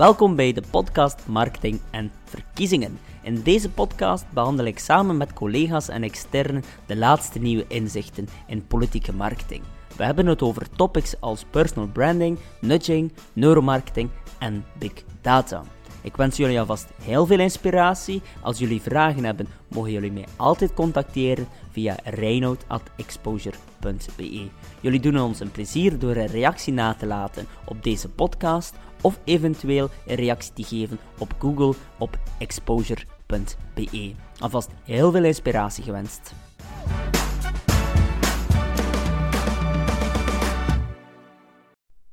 Welkom 0.00 0.36
bij 0.36 0.52
de 0.52 0.62
podcast 0.70 1.26
Marketing 1.26 1.80
en 1.90 2.12
Verkiezingen. 2.24 2.98
In 3.22 3.42
deze 3.42 3.70
podcast 3.70 4.24
behandel 4.32 4.66
ik 4.66 4.78
samen 4.78 5.16
met 5.16 5.32
collega's 5.32 5.88
en 5.88 6.02
externen 6.02 6.62
de 6.86 6.96
laatste 6.96 7.38
nieuwe 7.38 7.64
inzichten 7.68 8.28
in 8.46 8.66
politieke 8.66 9.12
marketing. 9.12 9.62
We 9.96 10.04
hebben 10.04 10.26
het 10.26 10.42
over 10.42 10.70
topics 10.70 11.20
als 11.20 11.44
personal 11.50 11.88
branding, 11.88 12.38
nudging, 12.60 13.12
neuromarketing 13.32 14.10
en 14.38 14.64
big 14.78 14.92
data. 15.20 15.62
Ik 16.02 16.16
wens 16.16 16.36
jullie 16.36 16.60
alvast 16.60 16.88
heel 17.02 17.26
veel 17.26 17.40
inspiratie. 17.40 18.22
Als 18.40 18.58
jullie 18.58 18.80
vragen 18.80 19.24
hebben, 19.24 19.48
mogen 19.68 19.92
jullie 19.92 20.12
mij 20.12 20.26
altijd 20.36 20.74
contacteren 20.74 21.48
via 21.70 21.96
reinoud.exposure.be. 22.04 24.48
Jullie 24.80 25.00
doen 25.00 25.20
ons 25.20 25.40
een 25.40 25.50
plezier 25.50 25.98
door 25.98 26.16
een 26.16 26.26
reactie 26.26 26.72
na 26.72 26.94
te 26.94 27.06
laten 27.06 27.46
op 27.64 27.82
deze 27.82 28.08
podcast 28.08 28.74
of 29.00 29.20
eventueel 29.24 29.88
een 30.06 30.16
reactie 30.16 30.52
te 30.52 30.62
geven 30.62 30.98
op 31.18 31.34
Google 31.38 31.74
op 31.98 32.18
exposure.be. 32.38 34.12
Alvast 34.38 34.70
heel 34.84 35.10
veel 35.10 35.24
inspiratie 35.24 35.84
gewenst. 35.84 36.34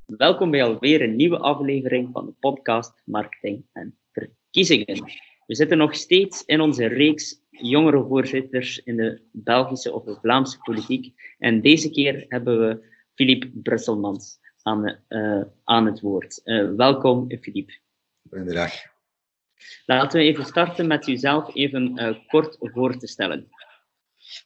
Welkom 0.05 0.51
bij 0.51 0.63
alweer 0.63 1.01
een 1.01 1.15
nieuwe 1.15 1.37
aflevering 1.37 2.09
van 2.11 2.25
de 2.25 2.33
podcast 2.39 3.01
Marketing 3.05 3.65
en 3.73 3.97
Verkiezingen. 4.11 5.03
We 5.45 5.55
zitten 5.55 5.77
nog 5.77 5.95
steeds 5.95 6.43
in 6.45 6.61
onze 6.61 6.85
reeks 6.85 7.41
jongere 7.49 8.05
voorzitters 8.07 8.83
in 8.83 8.95
de 8.95 9.21
Belgische 9.31 9.93
of 9.93 10.03
de 10.03 10.17
Vlaamse 10.21 10.57
politiek. 10.57 11.13
En 11.37 11.61
deze 11.61 11.89
keer 11.89 12.25
hebben 12.27 12.59
we 12.59 12.85
Philippe 13.15 13.49
Brusselmans 13.53 14.39
aan, 14.67 14.97
uh, 15.09 15.41
aan 15.63 15.85
het 15.85 15.99
woord. 16.01 16.41
Uh, 16.43 16.75
welkom, 16.75 17.27
Philippe. 17.41 17.73
Goedendag. 18.29 18.73
Laten 19.85 20.19
we 20.19 20.25
even 20.25 20.45
starten 20.45 20.87
met 20.87 21.07
uzelf 21.07 21.55
even 21.55 22.01
uh, 22.01 22.17
kort 22.27 22.57
voor 22.59 22.97
te 22.97 23.07
stellen. 23.07 23.49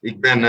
Ik 0.00 0.20
ben 0.20 0.40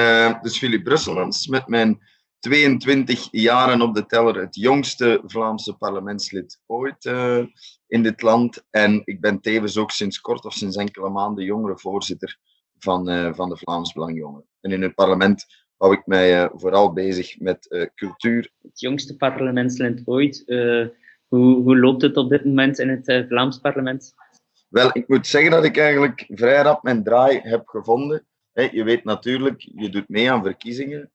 dus 0.42 0.58
Philippe 0.58 0.84
Brusselmans 0.84 1.48
met 1.48 1.68
mijn 1.68 2.02
22 2.44 3.28
jaren 3.32 3.82
op 3.82 3.96
de 3.96 4.06
teller, 4.06 4.36
het 4.36 4.56
jongste 4.56 5.22
Vlaamse 5.26 5.74
parlementslid 5.74 6.62
ooit 6.66 7.06
uh, 7.06 7.46
in 7.88 8.04
dit 8.04 8.22
land. 8.22 8.66
En 8.70 9.02
ik 9.06 9.22
ben 9.22 9.42
tevens 9.42 9.78
ook 9.78 9.92
sinds 9.92 10.20
kort 10.20 10.46
of 10.46 10.54
sinds 10.54 10.76
enkele 10.76 11.10
maanden 11.10 11.44
jongere 11.44 11.78
voorzitter 11.78 12.38
van, 12.78 13.10
uh, 13.10 13.34
van 13.34 13.50
de 13.50 13.58
Vlaams 13.58 13.94
Belangjongeren. 13.94 14.48
En 14.62 14.72
in 14.72 14.82
het 14.82 14.96
parlement 14.96 15.63
hou 15.84 15.96
ik 15.96 16.06
mij 16.06 16.44
uh, 16.44 16.50
vooral 16.54 16.94
bezig 16.94 17.40
met 17.40 17.90
cultuur. 17.96 18.52
Het 18.62 18.80
jongste 18.80 19.18
parlementslid 19.18 20.02
ooit. 20.06 20.44
hoe, 21.28 21.62
hoe 21.62 21.78
loopt 21.78 22.02
het 22.02 22.18
op 22.18 22.30
dit 22.30 22.46
moment 22.46 22.80
in 22.80 22.90
het 22.90 23.26
Vlaams 23.28 23.58
parlement? 23.58 24.14
Wel, 24.70 24.90
ik 24.94 25.08
moet 25.08 25.28
zeggen 25.28 25.52
dat 25.52 25.64
ik 25.64 25.78
eigenlijk 25.78 26.26
vrij 26.28 26.62
rap 26.62 26.84
mijn 26.84 27.04
draai 27.04 27.40
heb 27.40 27.68
gevonden. 27.68 28.26
Je 28.54 28.84
weet 28.84 29.04
natuurlijk, 29.04 29.70
je 29.76 29.90
doet 29.90 30.10
mee 30.10 30.32
aan 30.32 30.44
verkiezingen 30.44 31.12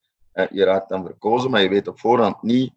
je 0.51 0.65
raakt 0.65 0.89
dan 0.89 1.05
verkozen, 1.05 1.51
maar 1.51 1.63
je 1.63 1.69
weet 1.69 1.89
op 1.89 2.01
voorhand 2.01 2.43
niet 2.43 2.73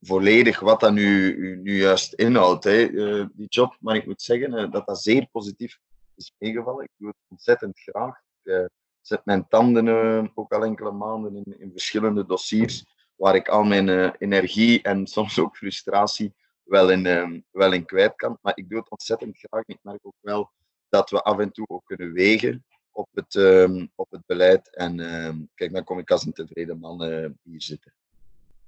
volledig 0.00 0.60
wat 0.60 0.80
dat 0.80 0.92
nu, 0.92 1.36
nu 1.62 1.76
juist 1.78 2.12
inhoudt, 2.12 2.66
eh, 2.66 3.24
die 3.32 3.48
job. 3.48 3.76
Maar 3.80 3.96
ik 3.96 4.06
moet 4.06 4.22
zeggen 4.22 4.54
eh, 4.54 4.70
dat 4.70 4.86
dat 4.86 5.02
zeer 5.02 5.28
positief 5.32 5.78
is 6.14 6.34
meegevallen. 6.38 6.84
Ik 6.84 6.90
doe 6.96 7.08
het 7.08 7.16
ontzettend 7.28 7.80
graag. 7.80 8.20
Ik 8.42 8.52
eh, 8.52 8.64
zet 9.06 9.24
mijn 9.24 9.48
tanden 9.48 10.30
ook 10.34 10.52
al 10.52 10.64
enkele 10.64 10.92
maanden 10.92 11.36
in, 11.36 11.58
in 11.58 11.70
verschillende 11.70 12.26
dossiers 12.26 12.84
waar 13.16 13.34
ik 13.34 13.48
al 13.48 13.64
mijn 13.64 14.14
energie 14.18 14.82
en 14.82 15.06
soms 15.06 15.38
ook 15.38 15.56
frustratie 15.56 16.34
wel 16.62 16.90
in, 16.90 17.44
wel 17.50 17.72
in 17.72 17.84
kwijt 17.84 18.16
kan. 18.16 18.38
Maar 18.42 18.56
ik 18.56 18.68
doe 18.68 18.78
het 18.78 18.90
ontzettend 18.90 19.38
graag. 19.38 19.62
Ik 19.66 19.78
merk 19.82 19.98
ook 20.02 20.16
wel 20.20 20.50
dat 20.88 21.10
we 21.10 21.22
af 21.22 21.38
en 21.38 21.52
toe 21.52 21.68
ook 21.68 21.84
kunnen 21.84 22.12
wegen 22.12 22.64
op 22.92 23.08
het, 23.12 23.34
um, 23.34 23.90
op 23.94 24.10
het 24.10 24.26
beleid. 24.26 24.76
En 24.76 24.98
uh, 24.98 25.30
kijk, 25.54 25.72
dan 25.72 25.84
kom 25.84 25.98
ik 25.98 26.10
als 26.10 26.26
een 26.26 26.32
tevreden 26.32 26.78
man 26.78 27.02
hier 27.42 27.62
zitten. 27.62 27.92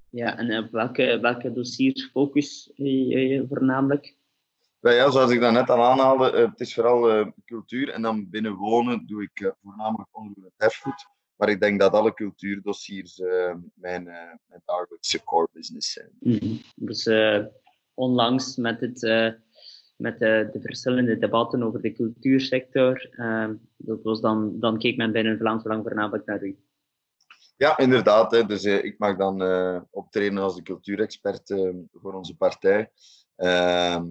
Ja, 0.09 0.37
en 0.37 0.63
op 0.63 0.71
welke, 0.71 1.19
welke 1.21 1.53
dossiers 1.53 2.09
focus 2.11 2.71
je 2.75 3.45
voornamelijk? 3.47 4.17
Well, 4.79 4.95
ja, 4.95 5.11
zoals 5.11 5.31
ik 5.31 5.39
net 5.39 5.69
al 5.69 5.83
aanhaalde, 5.83 6.31
uh, 6.31 6.49
het 6.49 6.59
is 6.59 6.73
vooral 6.73 7.33
cultuur. 7.45 7.89
En 7.89 8.01
dan 8.01 8.29
binnen 8.29 8.55
wonen 8.55 9.07
doe 9.07 9.23
ik 9.23 9.53
voornamelijk 9.61 10.09
onder 10.11 10.43
het 10.43 10.53
erfgoed. 10.57 11.07
Maar 11.35 11.49
ik 11.49 11.59
denk 11.59 11.79
dat 11.79 11.93
alle 11.93 12.13
cultuurdossiers 12.13 13.17
mijn, 13.73 14.03
mijn 14.03 14.61
dagelijkse 14.65 15.23
core 15.23 15.49
business 15.53 15.91
zijn. 15.91 16.11
Mm 16.19 16.37
-hmm. 16.37 16.61
Dus 16.75 17.09
onlangs 17.93 18.55
met 18.55 18.79
het 18.81 19.03
met 19.99 20.19
de, 20.19 20.49
de, 20.51 20.61
verschillende 20.61 21.17
debatten 21.17 21.63
over 21.63 21.81
de 21.81 21.91
cultuursector. 21.91 23.09
Uh, 23.11 23.49
dat 23.77 24.03
was 24.03 24.21
dan, 24.21 24.59
dan 24.59 24.77
keek 24.77 24.97
men 24.97 25.11
binnen 25.11 25.37
Vlaams 25.37 25.63
Belang 25.63 25.83
voornamelijk 25.83 26.25
naar 26.25 26.43
u. 26.43 26.57
Ja, 27.57 27.77
inderdaad. 27.77 28.31
Hè. 28.31 28.45
Dus 28.45 28.63
ik 28.63 28.95
mag 28.97 29.17
dan 29.17 29.41
uh, 29.41 29.81
optreden 29.89 30.37
als 30.37 30.55
de 30.55 30.61
cultuurexpert 30.61 31.49
uh, 31.49 31.69
voor 31.91 32.13
onze 32.13 32.35
partij. 32.35 32.91
Ehm, 33.35 34.07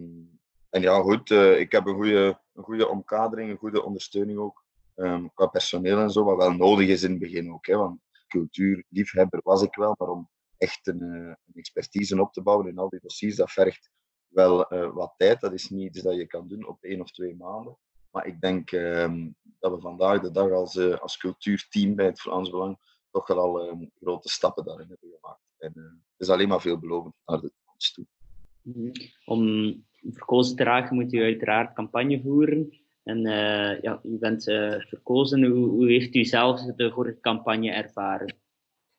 en 0.70 0.82
ja, 0.82 1.00
goed, 1.00 1.30
ik 1.30 1.72
heb 1.72 1.86
een 1.86 1.94
goede, 1.94 2.40
een 2.54 2.64
goede 2.64 2.88
omkadering, 2.88 3.50
een 3.50 3.56
goede 3.56 3.84
ondersteuning 3.84 4.38
ook 4.38 4.64
um, 4.94 5.34
qua 5.34 5.46
personeel 5.46 5.98
en 5.98 6.10
zo, 6.10 6.24
wat 6.24 6.36
wel 6.36 6.52
nodig 6.52 6.88
is 6.88 7.02
in 7.02 7.10
het 7.10 7.18
begin 7.18 7.52
ook. 7.52 7.66
Hè, 7.66 7.76
want 7.76 8.00
cultuurliefhebber 8.28 9.40
was 9.42 9.62
ik 9.62 9.74
wel, 9.74 9.94
maar 9.98 10.08
om 10.08 10.28
echt 10.56 10.86
een, 10.86 11.02
een 11.02 11.36
expertise 11.54 12.20
op 12.20 12.32
te 12.32 12.42
bouwen 12.42 12.68
in 12.68 12.78
al 12.78 12.88
die 12.88 13.00
dossiers, 13.02 13.36
dat 13.36 13.50
vergt 13.50 13.90
wel 14.28 14.74
uh, 14.74 14.92
wat 14.92 15.14
tijd. 15.16 15.40
Dat 15.40 15.52
is 15.52 15.68
niet 15.68 15.86
iets 15.86 16.04
dat 16.04 16.14
je 16.14 16.26
kan 16.26 16.48
doen 16.48 16.66
op 16.66 16.82
één 16.82 17.00
of 17.00 17.10
twee 17.10 17.36
maanden. 17.36 17.76
Maar 18.10 18.26
ik 18.26 18.40
denk 18.40 18.72
uh, 18.72 19.14
dat 19.58 19.72
we 19.74 19.80
vandaag 19.80 20.20
de 20.20 20.30
dag 20.30 20.50
als, 20.50 20.78
als 20.78 21.16
cultuurteam 21.16 21.94
bij 21.94 22.06
het 22.06 22.20
Vlaams 22.20 22.50
Belang 22.50 22.78
toch 23.10 23.26
wel 23.26 23.38
al 23.38 23.68
ehm, 23.68 23.86
grote 24.00 24.28
stappen 24.28 24.64
daarin 24.64 24.88
hebben 24.88 25.18
gemaakt. 25.20 25.42
En 25.58 25.72
eh, 25.74 25.82
het 25.82 26.28
is 26.28 26.28
alleen 26.28 26.48
maar 26.48 26.60
veelbelovend 26.60 27.14
naar 27.24 27.40
de 27.40 27.52
toekomst 27.56 27.94
toe. 27.94 28.06
Mhm. 28.62 28.90
Om 29.24 29.42
verkozen 30.12 30.56
te 30.56 30.64
raken 30.64 30.94
moet 30.94 31.12
u 31.12 31.22
uiteraard 31.22 31.74
campagne 31.74 32.20
voeren. 32.20 32.72
En 33.04 33.20
ja, 33.82 34.00
u 34.02 34.18
bent 34.18 34.44
verkozen. 34.88 35.44
Hoe, 35.44 35.68
hoe, 35.68 35.88
heeft 35.88 36.14
u 36.14 36.24
zelf 36.24 36.60
de 36.60 36.90
vorige 36.90 37.20
campagne 37.20 37.70
ervaren? 37.70 38.36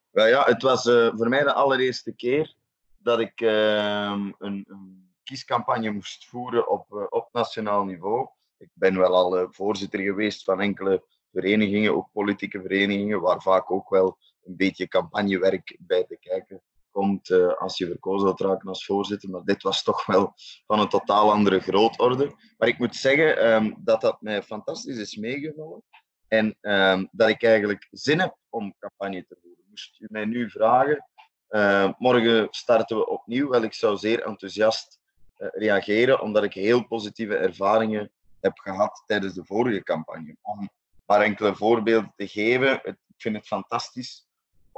Well, 0.09 0.29
ja, 0.29 0.43
het 0.43 0.61
was 0.61 0.83
voor 1.15 1.29
mij 1.29 1.43
de 1.43 1.53
allereerste 1.53 2.11
keer 2.11 2.55
dat 2.97 3.19
ik 3.19 3.41
ehm, 3.41 4.31
een, 4.37 4.65
een 4.67 5.09
kiescampagne 5.23 5.91
moest 5.91 6.25
voeren 6.25 6.69
op, 6.69 7.07
op 7.09 7.29
nationaal 7.31 7.83
niveau. 7.83 8.27
Ik 8.57 8.69
ben 8.73 8.97
wel 8.97 9.15
al 9.15 9.47
voorzitter 9.51 9.99
geweest 9.99 10.43
van 10.43 10.61
enkele 10.61 11.03
verenigingen, 11.31 11.95
ook 11.95 12.09
politieke 12.13 12.61
verenigingen, 12.61 13.21
waar 13.21 13.41
vaak 13.41 13.71
ook 13.71 13.89
wel 13.89 14.17
een 14.43 14.55
beetje 14.55 14.87
campagnewerk 14.87 15.77
bij 15.79 16.03
te 16.03 16.17
kijken 16.19 16.61
komt 16.99 17.29
uh, 17.29 17.53
als 17.53 17.77
je 17.77 17.85
verkozen 17.85 18.25
wilt 18.25 18.39
raken 18.39 18.67
als 18.67 18.85
voorzitter. 18.85 19.29
Maar 19.29 19.43
dit 19.43 19.63
was 19.63 19.83
toch 19.83 20.05
wel 20.05 20.33
van 20.67 20.79
een 20.79 20.89
totaal 20.89 21.31
andere 21.31 21.59
grootorde. 21.59 22.35
Maar 22.57 22.67
ik 22.67 22.77
moet 22.79 22.95
zeggen 22.95 23.53
um, 23.53 23.75
dat 23.79 24.01
dat 24.01 24.21
mij 24.21 24.43
fantastisch 24.43 24.97
is 24.97 25.15
meegevallen. 25.15 25.83
En 26.27 26.57
um, 26.61 27.09
dat 27.11 27.29
ik 27.29 27.43
eigenlijk 27.43 27.87
zin 27.91 28.19
heb 28.19 28.35
om 28.49 28.75
campagne 28.79 29.25
te 29.25 29.37
voeren. 29.41 29.63
Moest 29.69 29.99
u 29.99 30.07
mij 30.09 30.25
nu 30.25 30.49
vragen, 30.49 31.07
uh, 31.49 31.91
morgen 31.97 32.47
starten 32.51 32.97
we 32.97 33.07
opnieuw. 33.07 33.49
Wel, 33.49 33.63
ik 33.63 33.73
zou 33.73 33.97
zeer 33.97 34.23
enthousiast 34.23 34.99
eh, 35.35 35.47
reageren, 35.51 36.21
omdat 36.21 36.43
ik 36.43 36.53
heel 36.53 36.87
positieve 36.87 37.35
ervaringen 37.35 38.11
heb 38.39 38.57
gehad 38.57 39.03
tijdens 39.05 39.33
de 39.33 39.45
vorige 39.45 39.83
campagne. 39.83 40.35
Om 40.41 40.69
maar 41.05 41.21
enkele 41.21 41.55
voorbeelden 41.55 42.13
te 42.15 42.27
geven, 42.27 42.81
ik 42.83 42.97
vind 43.17 43.35
het 43.35 43.47
fantastisch 43.47 44.28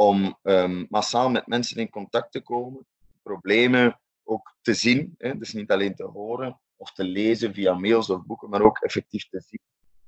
om 0.02 0.38
um, 0.44 0.86
massaal 0.90 1.30
met 1.30 1.48
mensen 1.48 1.78
in 1.78 1.90
contact 1.90 2.32
te 2.32 2.42
komen, 2.42 2.88
problemen 3.22 4.00
ook 4.24 4.56
te 4.62 4.74
zien, 4.74 5.16
hè, 5.18 5.38
dus 5.38 5.54
niet 5.54 5.72
alleen 5.72 5.96
te 5.96 6.04
horen 6.04 6.60
of 6.76 6.92
te 6.92 7.04
lezen 7.04 7.54
via 7.54 7.74
mails 7.74 8.10
of 8.10 8.26
boeken, 8.26 8.50
maar 8.50 8.62
ook 8.62 8.78
effectief 8.78 9.30
te 9.30 9.42
zien 9.48 9.62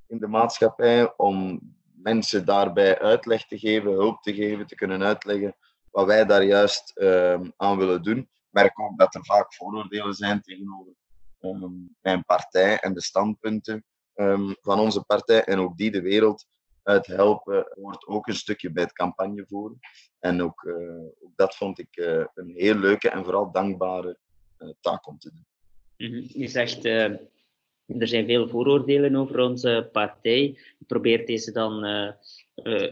in 0.06 0.18
de 0.18 0.28
maatschappij, 0.28 1.16
om 1.16 1.60
mensen 1.94 2.44
daarbij 2.44 2.98
uitleg 2.98 3.46
te 3.46 3.58
geven, 3.58 3.92
hulp 3.92 4.22
te 4.22 4.34
geven, 4.34 4.66
te 4.66 4.74
kunnen 4.74 5.02
uitleggen 5.02 5.56
wat 5.90 6.06
wij 6.06 6.24
daar 6.24 6.44
juist 6.44 6.92
um, 7.00 7.52
aan 7.56 7.76
willen 7.76 8.02
doen 8.02 8.28
merk 8.54 8.80
ook 8.80 8.98
dat 8.98 9.14
er 9.14 9.24
vaak 9.24 9.54
vooroordelen 9.54 10.14
zijn 10.14 10.42
tegenover 10.42 10.92
um, 11.40 11.96
mijn 12.00 12.24
partij 12.24 12.78
en 12.78 12.94
de 12.94 13.02
standpunten 13.02 13.84
van 14.60 14.80
onze 14.80 15.02
partij. 15.02 15.44
En 15.44 15.58
ook 15.58 15.76
die 15.76 15.90
de 15.90 16.00
wereld 16.00 16.46
uit 16.84 17.06
helpen, 17.06 17.66
hoort 17.74 18.06
ook 18.06 18.26
een 18.26 18.34
stukje 18.34 18.72
bij 18.72 18.82
het 18.82 18.92
campagnevoeren. 18.92 19.78
En 20.18 20.42
ook, 20.42 20.62
uh, 20.62 21.00
ook 21.00 21.32
dat 21.36 21.56
vond 21.56 21.78
ik 21.78 21.96
uh, 21.96 22.24
een 22.34 22.52
heel 22.56 22.74
leuke 22.74 23.10
en 23.10 23.24
vooral 23.24 23.52
dankbare 23.52 24.18
uh, 24.58 24.68
taak 24.80 25.06
om 25.06 25.18
te 25.18 25.30
doen. 25.30 25.46
-hmm. 25.96 26.24
Je 26.28 26.48
zegt, 26.48 26.84
er 26.84 28.08
zijn 28.08 28.26
veel 28.26 28.48
vooroordelen 28.48 29.16
over 29.16 29.38
onze 29.38 29.88
partij. 29.92 30.42
Je 30.78 30.84
probeert 30.86 31.26
deze 31.26 31.52
dan 31.52 31.84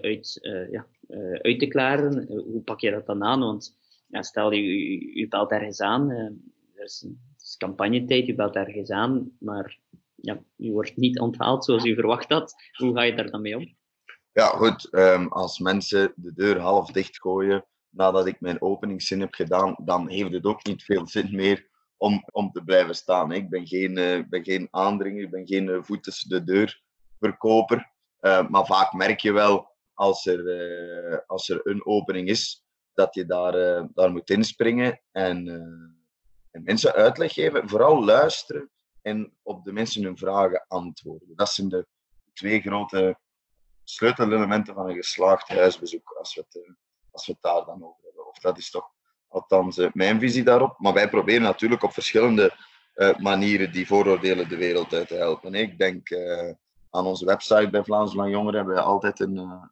uit, 0.02 0.38
ja, 0.70 0.86
uit 1.42 1.58
te 1.58 1.66
klaren. 1.68 2.26
hoe 2.26 2.62
pak 2.62 2.80
je 2.80 2.90
dat 2.90 3.06
dan 3.06 3.22
aan? 3.22 3.40
Want 3.40 3.78
stel 4.10 4.52
je, 4.52 4.62
je, 4.62 5.18
je 5.18 5.28
belt 5.28 5.50
ergens 5.50 5.80
aan, 5.80 6.10
er 6.74 6.84
is 6.84 7.02
een 7.02 7.20
campagnetijd, 7.58 8.28
u 8.28 8.34
belt 8.34 8.54
ergens 8.54 8.90
aan, 8.90 9.30
maar 9.38 9.78
ja, 10.14 10.42
u 10.56 10.72
wordt 10.72 10.96
niet 10.96 11.20
onthaald 11.20 11.64
zoals 11.64 11.84
u 11.84 11.94
verwacht 11.94 12.28
had. 12.28 12.54
Hoe 12.72 12.94
ga 12.94 13.02
je 13.02 13.14
daar 13.14 13.30
dan 13.30 13.40
mee 13.40 13.56
om? 13.56 13.74
Ja, 14.32 14.46
goed. 14.46 14.90
Ehm, 14.90 15.26
als 15.26 15.58
mensen 15.58 16.12
de 16.16 16.32
deur 16.32 16.58
half 16.58 16.90
dicht 16.90 17.20
gooien 17.20 17.66
nadat 17.88 18.26
ik 18.26 18.40
mijn 18.40 18.62
openingszin 18.62 19.20
heb 19.20 19.34
gedaan, 19.34 19.76
dan 19.84 20.08
heeft 20.08 20.32
het 20.32 20.44
ook 20.44 20.64
niet 20.64 20.84
veel 20.84 21.06
zin 21.06 21.34
meer 21.34 21.68
om, 21.96 22.24
om 22.30 22.52
te 22.52 22.62
blijven 22.62 22.94
staan. 22.94 23.32
Ik 23.32 23.50
ben 23.50 23.66
geen, 23.66 23.96
uh, 23.96 24.28
ben 24.28 24.44
geen 24.44 24.68
aandringer, 24.70 25.22
ik 25.22 25.30
ben 25.30 25.46
geen 25.46 25.66
uh, 25.66 25.82
voet 25.82 26.02
tussen 26.02 26.28
de 26.28 26.44
deur 26.44 26.82
verkoper. 27.18 27.92
Uh, 28.20 28.48
maar 28.48 28.66
vaak 28.66 28.92
merk 28.92 29.20
je 29.20 29.32
wel 29.32 29.70
als 29.94 30.26
er, 30.26 31.24
als 31.26 31.48
er 31.48 31.60
een 31.66 31.86
opening 31.86 32.28
is, 32.28 32.64
dat 32.92 33.14
je 33.14 33.26
daar, 33.26 33.86
daar 33.94 34.10
moet 34.12 34.30
inspringen 34.30 35.00
en, 35.10 35.48
en 36.50 36.62
mensen 36.62 36.92
uitleg 36.92 37.32
geven. 37.32 37.68
Vooral 37.68 38.04
luisteren 38.04 38.70
en 39.02 39.36
op 39.42 39.64
de 39.64 39.72
mensen 39.72 40.02
hun 40.02 40.18
vragen 40.18 40.64
antwoorden. 40.68 41.36
Dat 41.36 41.48
zijn 41.48 41.68
de 41.68 41.86
twee 42.32 42.60
grote 42.60 43.18
sleutelelementen 43.84 44.74
van 44.74 44.88
een 44.88 44.94
geslaagd 44.94 45.48
huisbezoek, 45.48 46.10
als 46.18 46.34
we 46.34 46.44
het, 46.48 46.72
als 47.10 47.26
we 47.26 47.36
daar 47.40 47.64
dan 47.64 47.84
over 47.84 48.04
hebben. 48.04 48.28
Of 48.28 48.38
dat 48.38 48.58
is 48.58 48.70
toch 48.70 48.90
althans 49.28 49.78
uh, 49.78 49.88
mijn 49.92 50.20
visie 50.20 50.44
daarop. 50.44 50.78
Maar 50.78 50.92
wij 50.92 51.08
proberen 51.08 51.42
natuurlijk 51.42 51.82
op 51.82 51.92
verschillende 51.92 52.56
uh, 52.94 53.18
manieren 53.18 53.72
die 53.72 53.86
vooroordelen 53.86 54.48
de 54.48 54.56
wereld 54.56 54.92
uit 54.92 55.08
te 55.08 55.14
helpen. 55.14 55.54
Ik 55.54 55.78
denk 55.78 56.08
aan 56.90 57.06
onze 57.06 57.24
website 57.24 57.70
bij 57.70 57.84
Vlaams 57.84 58.14
Lang 58.14 58.30
Jongeren 58.30 58.56
hebben 58.56 58.74
we 58.74 58.80
altijd 58.80 59.20
een 59.20 59.70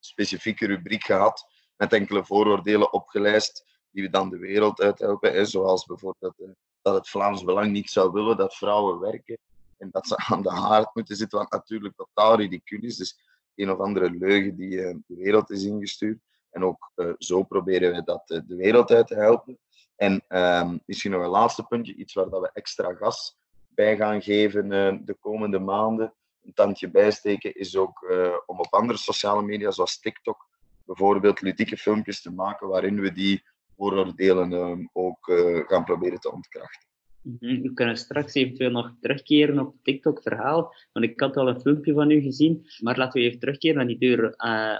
specifieke 0.00 0.66
rubriek 0.66 1.04
gehad 1.04 1.46
met 1.76 1.92
enkele 1.92 2.24
vooroordelen 2.24 2.92
opgelijst 2.92 3.64
die 3.90 4.02
we 4.02 4.10
dan 4.10 4.30
de 4.30 4.38
wereld 4.38 4.80
uithelpen. 4.80 5.32
Hè, 5.32 5.44
zoals 5.44 5.84
bijvoorbeeld 5.84 6.54
dat 6.82 6.94
het 6.94 7.08
Vlaams 7.08 7.44
Belang 7.44 7.72
niet 7.72 7.90
zou 7.90 8.12
willen 8.12 8.36
dat 8.36 8.54
vrouwen 8.54 9.00
werken 9.00 9.38
en 9.84 9.90
dat 9.90 10.06
ze 10.06 10.16
aan 10.16 10.42
de 10.42 10.50
haard 10.50 10.94
moeten 10.94 11.16
zitten, 11.16 11.38
wat 11.38 11.50
natuurlijk 11.50 11.96
totaal 11.96 12.36
ridicuul 12.36 12.82
is. 12.82 12.96
Dus 12.96 13.18
een 13.54 13.70
of 13.70 13.78
andere 13.78 14.10
leugen 14.10 14.56
die 14.56 14.70
de 14.76 15.02
wereld 15.06 15.50
is 15.50 15.64
ingestuurd. 15.64 16.18
En 16.50 16.64
ook 16.64 16.92
uh, 16.96 17.12
zo 17.18 17.42
proberen 17.42 17.92
we 17.92 18.02
dat 18.04 18.30
uh, 18.30 18.40
de 18.46 18.56
wereld 18.56 18.90
uit 18.90 19.06
te 19.06 19.14
helpen. 19.14 19.58
En 19.96 20.24
um, 20.28 20.80
misschien 20.86 21.10
nog 21.10 21.22
een 21.22 21.28
laatste 21.28 21.62
puntje, 21.62 21.94
iets 21.94 22.14
waar 22.14 22.28
dat 22.28 22.40
we 22.40 22.50
extra 22.52 22.94
gas 22.94 23.36
bij 23.68 23.96
gaan 23.96 24.22
geven 24.22 24.68
de 25.04 25.16
komende 25.20 25.58
maanden. 25.58 26.14
Een 26.42 26.54
tandje 26.54 26.90
bijsteken 26.90 27.54
is 27.54 27.76
ook 27.76 28.06
om 28.46 28.58
op 28.58 28.74
andere 28.74 28.98
sociale 28.98 29.42
media, 29.42 29.70
zoals 29.70 29.98
TikTok, 29.98 30.48
bijvoorbeeld 30.84 31.40
ludieke 31.40 31.76
filmpjes 31.76 32.22
te 32.22 32.32
maken 32.32 32.68
waarin 32.68 33.00
we 33.00 33.12
die 33.12 33.44
vooroordelen 33.76 34.52
um, 34.52 34.90
ook 34.92 35.32
gaan 35.66 35.84
proberen 35.84 36.20
te 36.20 36.32
ontkrachten. 36.32 36.88
-hmm. 37.24 37.62
We 37.62 37.72
kunnen 37.74 37.96
straks 37.96 38.34
eventueel 38.34 38.70
nog 38.70 38.92
terugkeren 39.00 39.58
op 39.58 39.72
het 39.72 39.84
TikTok-verhaal, 39.84 40.74
want 40.92 41.06
ik 41.06 41.20
had 41.20 41.36
al 41.36 41.48
een 41.48 41.60
filmpje 41.60 41.92
van 41.92 42.10
u 42.10 42.20
gezien. 42.20 42.66
Maar 42.80 42.98
laten 42.98 43.20
we 43.20 43.26
even 43.26 43.38
terugkeren 43.38 43.76
naar 43.76 43.86
die 43.86 43.98
deur 43.98 44.28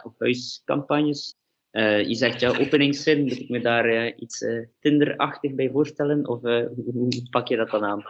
op 0.05 0.15
huiscampagnes. 0.19 1.37
Uh, 1.73 2.03
je 2.09 2.15
zegt 2.15 2.41
ja, 2.41 2.59
openingszin, 2.59 3.23
moet 3.23 3.41
ik 3.41 3.49
me 3.49 3.61
daar 3.61 3.87
uh, 3.87 4.13
iets 4.17 4.41
uh, 4.41 4.67
Tinder-achtig 4.81 5.55
bij 5.55 5.71
voorstellen? 5.71 6.29
Of 6.29 6.41
hoe, 6.41 6.73
hoe, 6.93 7.29
pak 7.31 7.49
je 7.49 7.57
dat 7.57 7.71
dan 7.71 7.85
aan? 7.85 8.05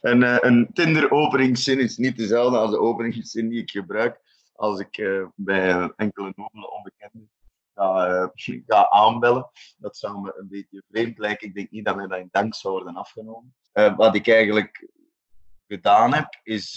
Een, 0.00 0.46
een 0.46 0.68
Tinder-openingszin 0.72 1.78
is 1.78 1.96
niet 1.96 2.16
dezelfde 2.16 2.58
als 2.58 2.70
de 2.70 2.78
openingszin 2.78 3.48
die 3.48 3.60
ik 3.60 3.70
gebruik 3.70 4.20
als 4.52 4.80
ik 4.80 5.28
bij 5.34 5.92
enkele 5.96 6.32
nobele 6.36 6.70
onbekenden 6.70 7.30
ga, 7.74 8.32
ga 8.66 8.88
aanbellen. 8.88 9.50
Dat 9.78 9.96
zou 9.96 10.20
me 10.20 10.34
een 10.36 10.48
beetje 10.48 10.82
vreemd 10.88 11.18
lijken. 11.18 11.48
Ik 11.48 11.54
denk 11.54 11.70
niet 11.70 11.84
dat 11.84 11.96
mij 11.96 12.06
dat 12.06 12.18
in 12.18 12.28
dank 12.30 12.54
zou 12.54 12.74
worden 12.74 12.94
afgenomen. 12.94 13.54
Wat 13.96 14.14
ik 14.14 14.28
eigenlijk 14.28 14.88
gedaan 15.66 16.14
heb, 16.14 16.40
is, 16.42 16.76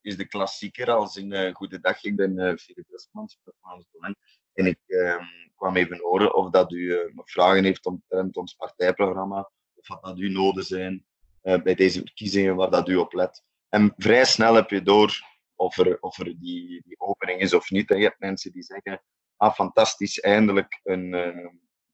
is 0.00 0.16
de 0.16 0.26
klassieker 0.28 0.90
als 0.90 1.16
in 1.16 1.54
Goedendag, 1.54 2.02
ik 2.02 2.16
ben 2.16 2.58
Philip 2.58 2.86
Westmans, 2.88 3.38
Vlaams 3.60 3.86
Belang. 3.92 4.16
En 4.52 4.66
ik 4.66 4.78
eh, 4.86 5.16
kwam 5.56 5.76
even 5.76 5.98
horen 5.98 6.34
of 6.34 6.50
dat 6.50 6.72
u 6.72 6.78
uh, 6.78 7.14
nog 7.14 7.30
vragen 7.30 7.64
heeft 7.64 7.86
omtrent 7.86 8.36
ons 8.36 8.54
partijprogramma, 8.54 9.50
of 9.74 9.88
wat 9.88 10.02
dat 10.02 10.16
uw 10.16 10.30
noden 10.30 10.64
zijn 10.64 11.04
uh, 11.42 11.62
bij 11.62 11.74
deze 11.74 11.98
verkiezingen, 11.98 12.56
waar 12.56 12.70
dat 12.70 12.88
u 12.88 12.96
op 12.96 13.12
let. 13.12 13.44
En 13.68 13.94
vrij 13.96 14.24
snel 14.24 14.54
heb 14.54 14.70
je 14.70 14.82
door 14.82 15.22
of 15.54 15.78
er, 15.78 16.00
of 16.00 16.18
er 16.18 16.24
die, 16.24 16.82
die 16.84 17.00
opening 17.00 17.40
is 17.40 17.54
of 17.54 17.70
niet. 17.70 17.88
Je 17.88 17.94
hebt 17.94 18.18
mensen 18.18 18.52
die 18.52 18.62
zeggen, 18.62 19.02
ah 19.36 19.54
fantastisch, 19.54 20.20
eindelijk 20.20 20.80
een 20.82 21.14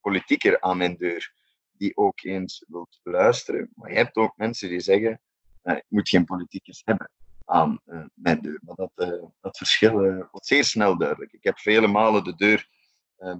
politieker 0.00 0.60
aan 0.60 0.76
mijn 0.76 0.96
deur, 0.96 1.32
die 1.78 1.96
ook 1.96 2.22
eens 2.22 2.64
wilt 2.68 3.00
luisteren. 3.02 3.70
Maar 3.74 3.90
je 3.90 3.96
hebt 3.96 4.16
ook 4.16 4.36
mensen 4.36 4.68
die 4.68 4.80
zeggen, 4.80 5.20
ik 5.62 5.84
moet 5.88 6.08
geen 6.08 6.24
politiekers 6.24 6.82
hebben 6.84 7.10
aan 7.46 7.80
uh, 7.86 8.04
mijn 8.14 8.40
deur. 8.40 8.60
Maar 8.62 8.74
dat, 8.74 8.92
uh, 8.96 9.24
dat 9.40 9.56
verschil 9.56 10.04
uh, 10.04 10.24
wordt 10.30 10.46
zeer 10.46 10.64
snel 10.64 10.98
duidelijk. 10.98 11.32
Ik 11.32 11.44
heb 11.44 11.58
vele 11.58 11.86
malen 11.86 12.24
de 12.24 12.34
deur 12.34 12.68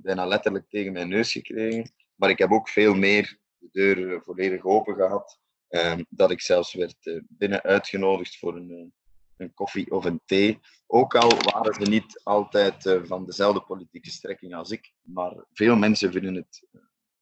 bijna 0.02 0.26
letterlijk 0.26 0.68
tegen 0.68 0.92
mijn 0.92 1.08
neus 1.08 1.32
gekregen, 1.32 1.92
maar 2.14 2.30
ik 2.30 2.38
heb 2.38 2.52
ook 2.52 2.68
veel 2.68 2.94
meer 2.94 3.38
de 3.58 3.68
deur 3.72 4.22
volledig 4.22 4.64
open 4.64 4.94
gehad. 4.94 5.38
Ehm, 5.68 6.02
dat 6.08 6.30
ik 6.30 6.40
zelfs 6.40 6.74
werd 6.74 7.22
binnen 7.28 7.62
uitgenodigd 7.62 8.38
voor 8.38 8.56
een, 8.56 8.92
een 9.36 9.54
koffie 9.54 9.90
of 9.90 10.04
een 10.04 10.20
thee. 10.24 10.58
Ook 10.86 11.14
al 11.14 11.28
waren 11.52 11.74
ze 11.74 11.90
niet 11.90 12.20
altijd 12.24 12.98
van 13.04 13.26
dezelfde 13.26 13.60
politieke 13.60 14.10
strekking 14.10 14.54
als 14.54 14.70
ik, 14.70 14.92
maar 15.02 15.44
veel 15.52 15.76
mensen 15.76 16.12
vinden 16.12 16.34
het 16.34 16.66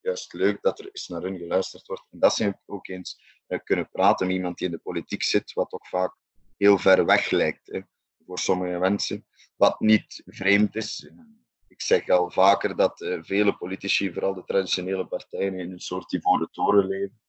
juist 0.05 0.33
leuk 0.33 0.62
dat 0.62 0.79
er 0.79 0.87
eens 0.87 1.09
naar 1.09 1.23
hun 1.23 1.39
geluisterd 1.39 1.87
wordt. 1.87 2.06
En 2.11 2.19
dat 2.19 2.35
ze 2.35 2.56
ook 2.67 2.89
eens 2.89 3.21
kunnen 3.65 3.89
praten 3.91 4.27
met 4.27 4.37
iemand 4.37 4.59
die 4.59 4.67
in 4.67 4.73
de 4.73 4.81
politiek 4.81 5.23
zit, 5.23 5.53
wat 5.53 5.71
toch 5.71 5.89
vaak 5.89 6.17
heel 6.56 6.79
ver 6.79 7.05
weg 7.05 7.31
lijkt 7.31 7.67
hè, 7.67 7.81
voor 8.27 8.39
sommige 8.39 8.79
mensen. 8.79 9.27
Wat 9.56 9.81
niet 9.81 10.23
vreemd 10.27 10.77
is. 10.77 11.11
Ik 11.69 11.83
zeg 11.83 12.09
al 12.09 12.31
vaker 12.31 12.77
dat 12.77 13.01
uh, 13.01 13.23
vele 13.23 13.56
politici, 13.56 14.12
vooral 14.12 14.35
de 14.35 14.45
traditionele 14.45 15.06
partijen, 15.06 15.59
in 15.59 15.73
een 15.73 15.81
soort 15.81 16.12
ivoren 16.12 16.51
toren 16.51 16.87
leven. 16.87 17.21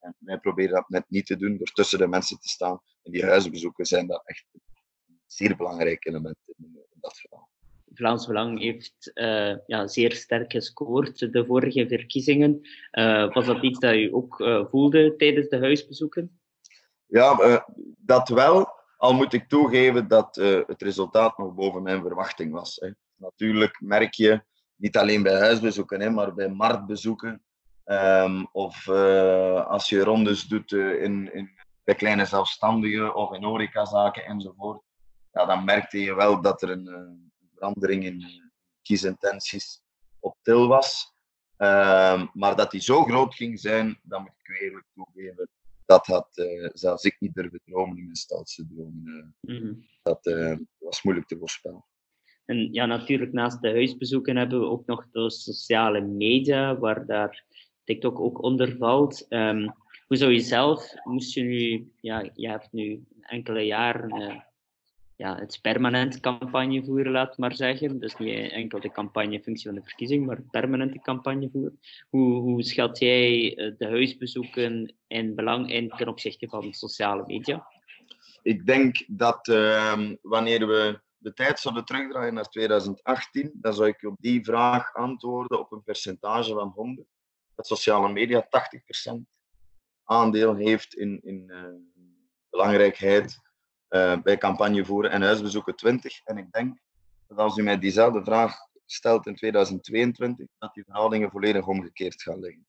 En 0.00 0.16
wij 0.18 0.38
proberen 0.38 0.74
dat 0.74 0.88
net 0.88 1.04
niet 1.08 1.26
te 1.26 1.36
doen 1.36 1.56
door 1.56 1.72
tussen 1.72 1.98
de 1.98 2.08
mensen 2.08 2.38
te 2.38 2.48
staan. 2.48 2.80
En 3.02 3.12
die 3.12 3.24
huisbezoeken 3.24 3.86
zijn 3.86 4.06
daar 4.06 4.22
echt 4.24 4.46
een 4.52 5.20
zeer 5.26 5.56
belangrijk 5.56 6.06
element 6.06 6.36
in, 6.46 6.64
in 6.92 7.00
dat 7.00 7.16
verhaal. 7.16 7.48
Vlaams 7.94 8.26
Belang 8.26 8.60
heeft 8.60 9.10
uh, 9.14 9.56
ja, 9.66 9.86
zeer 9.86 10.12
sterk 10.12 10.52
gescoord 10.52 11.32
de 11.32 11.44
vorige 11.46 11.88
verkiezingen. 11.88 12.60
Uh, 12.92 13.32
was 13.32 13.46
dat 13.46 13.62
iets 13.62 13.78
dat 13.78 13.94
u 13.94 14.14
ook 14.14 14.40
uh, 14.40 14.64
voelde 14.70 15.16
tijdens 15.16 15.48
de 15.48 15.58
huisbezoeken? 15.58 16.40
Ja, 17.06 17.64
dat 17.96 18.28
wel. 18.28 18.68
Al 18.96 19.14
moet 19.14 19.32
ik 19.32 19.48
toegeven 19.48 20.08
dat 20.08 20.34
het 20.66 20.82
resultaat 20.82 21.38
nog 21.38 21.54
boven 21.54 21.82
mijn 21.82 22.02
verwachting 22.02 22.52
was. 22.52 22.76
Hè. 22.80 22.90
Natuurlijk 23.16 23.80
merk 23.80 24.14
je, 24.14 24.42
niet 24.76 24.96
alleen 24.96 25.22
bij 25.22 25.38
huisbezoeken, 25.38 26.00
hè, 26.00 26.10
maar 26.10 26.34
bij 26.34 26.48
marktbezoeken. 26.48 27.42
Um, 27.84 28.48
of 28.52 28.88
als 29.68 29.88
je 29.88 30.04
rondes 30.04 30.44
doet 30.44 30.72
in, 30.72 31.34
in, 31.34 31.50
bij 31.84 31.94
kleine 31.94 32.24
zelfstandigen 32.24 33.14
of 33.14 33.34
in 33.34 33.42
horecazaken 33.42 34.24
enzovoort. 34.24 34.82
Ja, 35.32 35.46
dan 35.46 35.64
merkte 35.64 36.00
je 36.00 36.14
wel 36.14 36.40
dat 36.40 36.62
er 36.62 36.70
een 36.70 37.32
verandering 37.64 38.04
in 38.04 38.20
kiesintenties 38.82 39.82
op 40.20 40.36
til 40.42 40.68
was. 40.68 41.12
Um, 41.58 42.30
maar 42.32 42.56
dat 42.56 42.70
die 42.70 42.80
zo 42.80 43.04
groot 43.04 43.34
ging 43.34 43.60
zijn, 43.60 43.98
dan 44.02 44.22
moet 44.22 44.34
ik 44.42 44.60
eerlijk 44.60 44.86
toegeven, 44.94 45.48
dat 45.86 46.06
had 46.06 46.28
uh, 46.34 46.70
zelfs 46.72 47.04
ik 47.04 47.16
niet 47.18 47.34
durven 47.34 47.60
dromen 47.64 47.96
in 47.96 48.04
mijn 48.04 48.16
stoutste 48.16 48.66
dromen. 48.66 49.32
Uh, 49.40 49.54
mm 49.54 49.62
-hmm. 49.62 49.86
Dat 50.02 50.26
uh, 50.26 50.56
was 50.78 51.02
moeilijk 51.02 51.28
te 51.28 51.38
voorspellen. 51.38 51.84
En 52.44 52.72
ja, 52.72 52.86
natuurlijk 52.86 53.32
naast 53.32 53.62
de 53.62 53.70
huisbezoeken 53.70 54.36
hebben 54.36 54.60
we 54.60 54.66
ook 54.66 54.86
nog 54.86 55.10
de 55.10 55.30
sociale 55.30 56.00
media, 56.00 56.78
waar 56.78 57.06
daar 57.06 57.44
TikTok 57.84 58.20
ook 58.20 58.42
onder 58.42 58.76
valt. 58.76 59.26
Um, 59.28 59.74
hoe 60.06 60.16
zou 60.16 60.32
je 60.32 60.40
zelf, 60.40 60.94
moest 61.04 61.34
je 61.34 61.42
nu, 61.42 61.92
ja, 62.00 62.30
je 62.34 62.48
hebt 62.48 62.72
nu 62.72 63.04
enkele 63.20 63.60
jaren 63.60 64.44
ja, 65.16 65.38
het 65.38 65.58
permanent 65.62 66.20
campagne 66.20 66.84
voeren, 66.84 67.12
laat 67.12 67.38
maar 67.38 67.54
zeggen. 67.54 67.98
Dus 68.00 68.16
niet 68.16 68.50
enkel 68.50 68.80
de 68.80 68.90
campagnefunctie 68.90 69.66
van 69.66 69.74
de 69.74 69.84
verkiezing, 69.84 70.26
maar 70.26 70.42
permanente 70.42 71.00
campagne 71.00 71.48
voeren. 71.52 71.80
Hoe, 72.08 72.40
hoe 72.40 72.62
schat 72.62 72.98
jij 72.98 73.56
eh, 73.56 73.72
de 73.78 73.86
huisbezoeken 73.86 74.94
in 75.06 75.34
belang 75.34 75.72
in 75.72 75.88
ten 75.88 76.08
opzichte 76.08 76.48
van 76.48 76.72
sociale 76.72 77.24
media? 77.26 77.66
Ik 78.42 78.66
denk 78.66 79.04
dat 79.06 79.48
uh, 79.48 80.10
wanneer 80.22 80.66
we 80.66 81.00
de 81.16 81.32
tijd 81.32 81.58
zouden 81.58 81.84
terugdraaien 81.84 82.34
naar 82.34 82.48
2018, 82.48 83.50
dan 83.54 83.74
zou 83.74 83.88
ik 83.88 84.02
op 84.02 84.16
die 84.18 84.44
vraag 84.44 84.94
antwoorden 84.94 85.58
op 85.58 85.72
een 85.72 85.82
percentage 85.82 86.52
van 86.52 86.72
100. 86.74 87.08
Dat 87.54 87.66
sociale 87.66 88.12
media 88.12 88.48
80% 89.10 89.20
aandeel 90.04 90.54
heeft 90.54 90.94
in, 90.94 91.20
in 91.22 91.44
uh, 91.46 91.64
belangrijkheid 92.50 93.43
bij 94.22 94.38
campagne 94.38 94.84
voeren 94.84 95.10
en 95.10 95.22
huisbezoeken 95.22 95.76
20. 95.76 96.20
En 96.24 96.38
ik 96.38 96.52
denk 96.52 96.78
dat 97.28 97.38
als 97.38 97.56
u 97.56 97.62
mij 97.62 97.78
diezelfde 97.78 98.24
vraag 98.24 98.56
stelt 98.86 99.26
in 99.26 99.34
2022, 99.34 100.46
dat 100.58 100.74
die 100.74 100.84
verhoudingen 100.84 101.30
volledig 101.30 101.66
omgekeerd 101.66 102.22
gaan 102.22 102.40
liggen. 102.40 102.66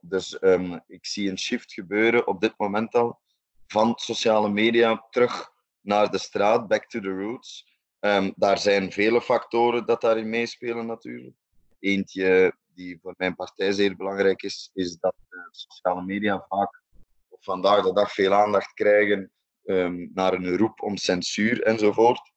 Dus 0.00 0.38
ehm, 0.38 0.78
ik 0.86 1.06
zie 1.06 1.30
een 1.30 1.38
shift 1.38 1.72
gebeuren 1.72 2.26
op 2.26 2.40
dit 2.40 2.54
moment 2.56 2.94
al 2.94 3.20
van 3.66 3.92
sociale 3.96 4.48
media 4.48 5.06
terug 5.10 5.52
naar 5.80 6.10
de 6.10 6.18
straat, 6.18 6.68
back 6.68 6.86
to 6.86 7.00
the 7.00 7.14
roots. 7.14 7.74
Um, 8.00 8.32
daar 8.36 8.58
zijn 8.58 8.92
vele 8.92 9.22
factoren 9.22 9.86
dat 9.86 10.00
daarin 10.00 10.28
meespelen 10.28 10.86
natuurlijk. 10.86 11.36
Eentje 11.78 12.56
die 12.74 12.98
voor 13.02 13.14
mijn 13.16 13.34
partij 13.34 13.72
zeer 13.72 13.96
belangrijk 13.96 14.42
is, 14.42 14.70
is 14.74 14.98
dat 14.98 15.14
sociale 15.50 16.02
media 16.02 16.44
vaak 16.48 16.82
vandaag 17.40 17.84
de 17.84 17.92
dag 17.92 18.12
veel 18.12 18.32
aandacht 18.32 18.72
krijgen 18.72 19.30
um, 19.66 20.10
naar 20.14 20.32
een 20.32 20.56
roep 20.56 20.82
om 20.82 20.96
censuur 20.96 21.62
enzovoort. 21.62 22.32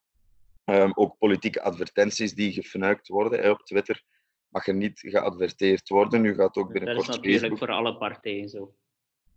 Um, 0.65 0.91
ook 0.95 1.17
politieke 1.17 1.61
advertenties 1.61 2.33
die 2.33 2.51
gefnuikt 2.51 3.07
worden 3.07 3.39
hè, 3.39 3.49
op 3.49 3.65
Twitter 3.65 4.03
mag 4.49 4.67
er 4.67 4.73
niet 4.73 4.99
geadverteerd 4.99 5.89
worden. 5.89 6.21
Nu 6.21 6.33
gaat 6.33 6.55
ook 6.55 6.71
binnenkort 6.71 7.07
Dat 7.07 7.25
is 7.25 7.31
natuurlijk 7.31 7.57
voor 7.57 7.71
alle 7.71 7.97
partijen 7.97 8.49
zo. 8.49 8.75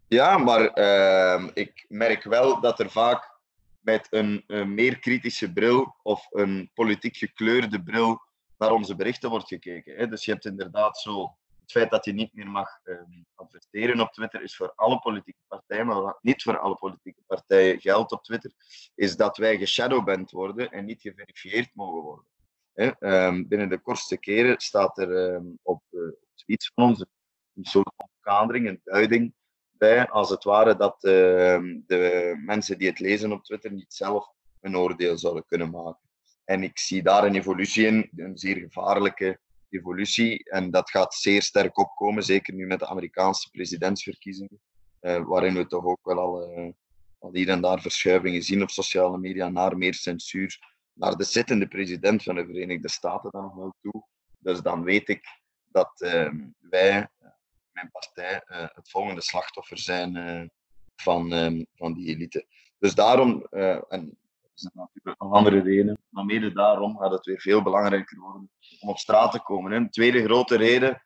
Ja, 0.08 0.38
maar 0.38 0.78
uh, 0.78 1.48
ik 1.54 1.84
merk 1.88 2.22
wel 2.22 2.60
dat 2.60 2.80
er 2.80 2.90
vaak 2.90 3.40
met 3.80 4.06
een, 4.10 4.44
een, 4.46 4.74
meer 4.74 4.98
kritische 4.98 5.52
bril 5.52 5.94
of 6.02 6.26
een 6.30 6.70
politiek 6.74 7.16
gekleurde 7.16 7.82
bril 7.82 8.20
naar 8.58 8.72
onze 8.72 8.96
berichten 8.96 9.30
wordt 9.30 9.48
gekeken. 9.48 9.96
Hè. 9.96 10.08
Dus 10.08 10.24
je 10.24 10.32
hebt 10.32 10.44
inderdaad 10.44 10.98
zo 10.98 11.36
feit 11.72 11.90
dat 11.90 12.04
je 12.04 12.12
niet 12.12 12.34
meer 12.34 12.48
mag 12.48 12.68
uh, 12.84 13.00
adverteren 13.34 14.00
op 14.00 14.12
Twitter 14.12 14.42
is 14.42 14.56
voor 14.56 14.72
alle 14.74 14.98
politieke 14.98 15.40
partijen, 15.48 15.86
maar 15.86 16.02
wat 16.02 16.18
niet 16.22 16.42
voor 16.42 16.58
alle 16.58 16.74
politieke 16.74 17.22
partijen 17.26 17.80
geldt 17.80 18.12
op 18.12 18.22
Twitter, 18.22 18.52
is 18.94 19.16
dat 19.16 19.36
wij 19.36 19.58
geshadowband 19.58 20.30
worden 20.30 20.70
en 20.70 20.84
niet 20.84 21.00
geverifieerd 21.00 21.74
mogen 21.74 22.02
worden. 22.02 22.26
Um, 22.98 23.48
binnen 23.48 23.68
de 23.68 23.78
kortste 23.78 24.16
keren 24.16 24.60
staat 24.60 24.98
er 24.98 25.34
um, 25.34 25.58
op 25.62 25.82
uh, 25.90 26.12
tweets 26.34 26.70
van 26.74 26.84
ons 26.84 27.00
een 27.54 27.64
soort 27.64 27.92
omkadering, 27.96 28.68
een 28.68 28.80
duiding 28.84 29.34
bij, 29.70 30.08
als 30.08 30.30
het 30.30 30.44
ware 30.44 30.76
dat 30.76 31.00
de 31.00 32.42
mensen 32.44 32.78
die 32.78 32.88
het 32.88 32.98
lezen 32.98 33.32
op 33.32 33.44
Twitter 33.44 33.72
niet 33.72 33.94
zelf 33.94 34.32
een 34.60 34.76
oordeel 34.76 35.18
zouden 35.18 35.44
kunnen 35.46 35.70
maken. 35.70 36.08
En 36.44 36.62
ik 36.62 36.78
zie 36.78 37.02
daar 37.02 37.24
een 37.24 37.34
evolutie 37.34 37.86
in, 37.86 38.10
een 38.16 38.38
zeer 38.38 38.56
gevaarlijke 38.56 39.40
evolutie. 39.72 40.44
En 40.50 40.70
dat 40.70 40.90
gaat 40.90 41.14
zeer 41.14 41.42
sterk 41.42 41.78
opkomen, 41.78 42.22
zeker 42.22 42.54
nu 42.54 42.66
met 42.66 42.78
de 42.78 42.86
Amerikaanse 42.86 43.50
presidentsverkiezingen, 43.50 44.60
uh, 45.00 45.24
waarin 45.24 45.54
we 45.54 45.66
toch 45.66 45.84
ook 45.84 46.00
wel 46.02 46.18
al, 46.18 46.58
uh, 46.58 46.72
al 47.18 47.32
hier 47.32 47.48
en 47.48 47.60
daar 47.60 47.80
verschuivingen 47.80 48.42
zien 48.42 48.62
op 48.62 48.70
sociale 48.70 49.18
media 49.18 49.48
naar 49.48 49.78
meer 49.78 49.94
censuur, 49.94 50.58
naar 50.92 51.16
de 51.16 51.24
zittende 51.24 51.68
president 51.68 52.22
van 52.22 52.34
de 52.34 52.46
Verenigde 52.46 52.90
Staten 52.90 53.30
dan 53.30 53.42
nog 53.42 53.54
wel 53.54 53.74
toe. 53.80 54.04
Dus 54.38 54.60
dan 54.60 54.82
weet 54.84 55.08
ik 55.08 55.40
dat 55.64 55.92
uh, 55.96 56.32
wij, 56.58 57.08
mijn 57.72 57.90
partij, 57.90 58.42
het 58.46 58.90
volgende 58.90 59.22
slachtoffer 59.22 59.78
zijn 59.78 60.50
van, 60.96 61.32
ehm, 61.32 61.64
van 61.74 61.92
die 61.92 62.08
elite. 62.08 62.46
Dus 62.78 62.94
daarom, 62.94 63.46
en 63.88 64.18
zijn 64.70 64.86
natuurlijk 64.86 65.20
nog 65.20 65.32
andere 65.32 65.60
redenen. 65.60 65.98
Maar 66.08 66.24
mede 66.24 66.52
daarom 66.52 66.98
gaat 66.98 67.12
het 67.12 67.26
weer 67.26 67.40
veel 67.40 67.62
belangrijker 67.62 68.18
worden 68.18 68.50
om 68.80 68.88
op 68.88 68.98
straat 68.98 69.32
te 69.32 69.42
komen. 69.42 69.72
Een 69.72 69.90
tweede 69.90 70.24
grote 70.24 70.56
reden 70.56 71.04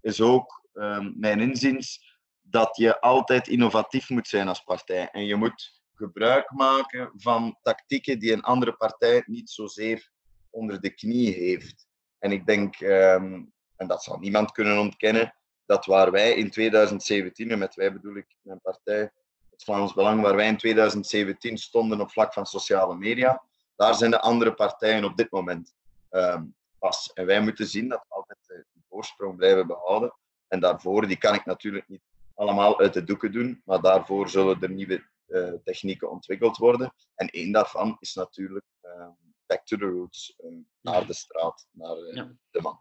is 0.00 0.20
ook, 0.20 0.68
um, 0.72 1.14
mijn 1.16 1.40
inziens, 1.40 2.14
dat 2.40 2.76
je 2.76 3.00
altijd 3.00 3.48
innovatief 3.48 4.10
moet 4.10 4.28
zijn 4.28 4.48
als 4.48 4.60
partij. 4.60 5.10
En 5.10 5.24
je 5.24 5.36
moet 5.36 5.82
gebruik 5.94 6.50
maken 6.50 7.12
van 7.14 7.58
tactieken 7.62 8.18
die 8.18 8.32
een 8.32 8.42
andere 8.42 8.72
partij 8.72 9.22
niet 9.26 9.50
zozeer 9.50 10.10
onder 10.50 10.80
de 10.80 10.90
knie 10.90 11.34
heeft. 11.34 11.86
En 12.18 12.32
ik 12.32 12.46
denk, 12.46 12.80
um, 12.80 13.52
en 13.76 13.86
dat 13.86 14.02
zal 14.02 14.18
niemand 14.18 14.52
kunnen 14.52 14.78
ontkennen, 14.78 15.34
dat 15.66 15.86
waar 15.86 16.10
wij 16.10 16.34
in 16.34 16.50
2017, 16.50 17.50
en 17.50 17.58
met 17.58 17.74
wij 17.74 17.92
bedoel 17.92 18.16
ik 18.16 18.36
mijn 18.42 18.60
partij, 18.60 19.12
het 19.56 19.64
Vlaams 19.64 19.94
Belang, 19.94 20.22
waar 20.22 20.36
wij 20.36 20.46
in 20.46 20.56
2017 20.56 21.58
stonden 21.58 22.00
op 22.00 22.10
vlak 22.10 22.32
van 22.32 22.46
sociale 22.46 22.96
media, 22.96 23.42
daar 23.76 23.94
zijn 23.94 24.10
de 24.10 24.20
andere 24.20 24.54
partijen 24.54 25.04
op 25.04 25.16
dit 25.16 25.30
moment 25.30 25.74
um, 26.10 26.54
pas. 26.78 27.10
En 27.12 27.26
wij 27.26 27.40
moeten 27.40 27.66
zien 27.66 27.88
dat 27.88 28.04
we 28.08 28.14
altijd 28.14 28.38
uh, 28.48 28.56
die 28.72 28.84
voorsprong 28.88 29.36
blijven 29.36 29.66
behouden. 29.66 30.14
En 30.48 30.60
daarvoor, 30.60 31.06
die 31.06 31.18
kan 31.18 31.34
ik 31.34 31.44
natuurlijk 31.44 31.88
niet 31.88 32.02
allemaal 32.34 32.80
uit 32.80 32.94
de 32.94 33.04
doeken 33.04 33.32
doen, 33.32 33.62
maar 33.64 33.80
daarvoor 33.80 34.28
zullen 34.28 34.60
er 34.60 34.70
nieuwe 34.70 35.04
uh, 35.28 35.52
technieken 35.64 36.10
ontwikkeld 36.10 36.56
worden. 36.56 36.94
En 37.14 37.28
één 37.28 37.52
daarvan 37.52 37.96
is 38.00 38.14
natuurlijk 38.14 38.64
uh, 38.82 39.08
back 39.46 39.66
to 39.66 39.76
the 39.76 39.84
roots, 39.84 40.34
uh, 40.44 40.56
naar 40.80 41.06
de 41.06 41.14
straat, 41.14 41.66
naar 41.70 41.96
ja. 41.96 42.32
de 42.50 42.60
man. 42.60 42.80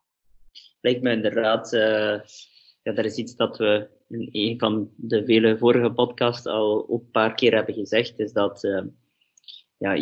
Lijkt 0.82 1.02
me 1.02 1.12
inderdaad 1.12 1.70
ja, 2.86 2.94
dat 2.94 3.06
is 3.06 3.16
iets 3.16 3.36
dat 3.36 3.58
we 3.58 3.90
in 4.08 4.30
een 4.32 4.60
van 4.60 4.90
de 4.96 5.26
vele 5.26 5.58
vorige 5.58 5.92
podcasts 5.92 6.46
al 6.46 6.90
ook 6.90 7.02
een 7.02 7.12
paar 7.12 7.36
keer 7.36 7.54
hebben 7.54 7.76
gezegd, 7.76 8.20
is 8.20 8.34
dat 8.34 8.64
uh, 8.64 8.82
ja, 9.78 9.96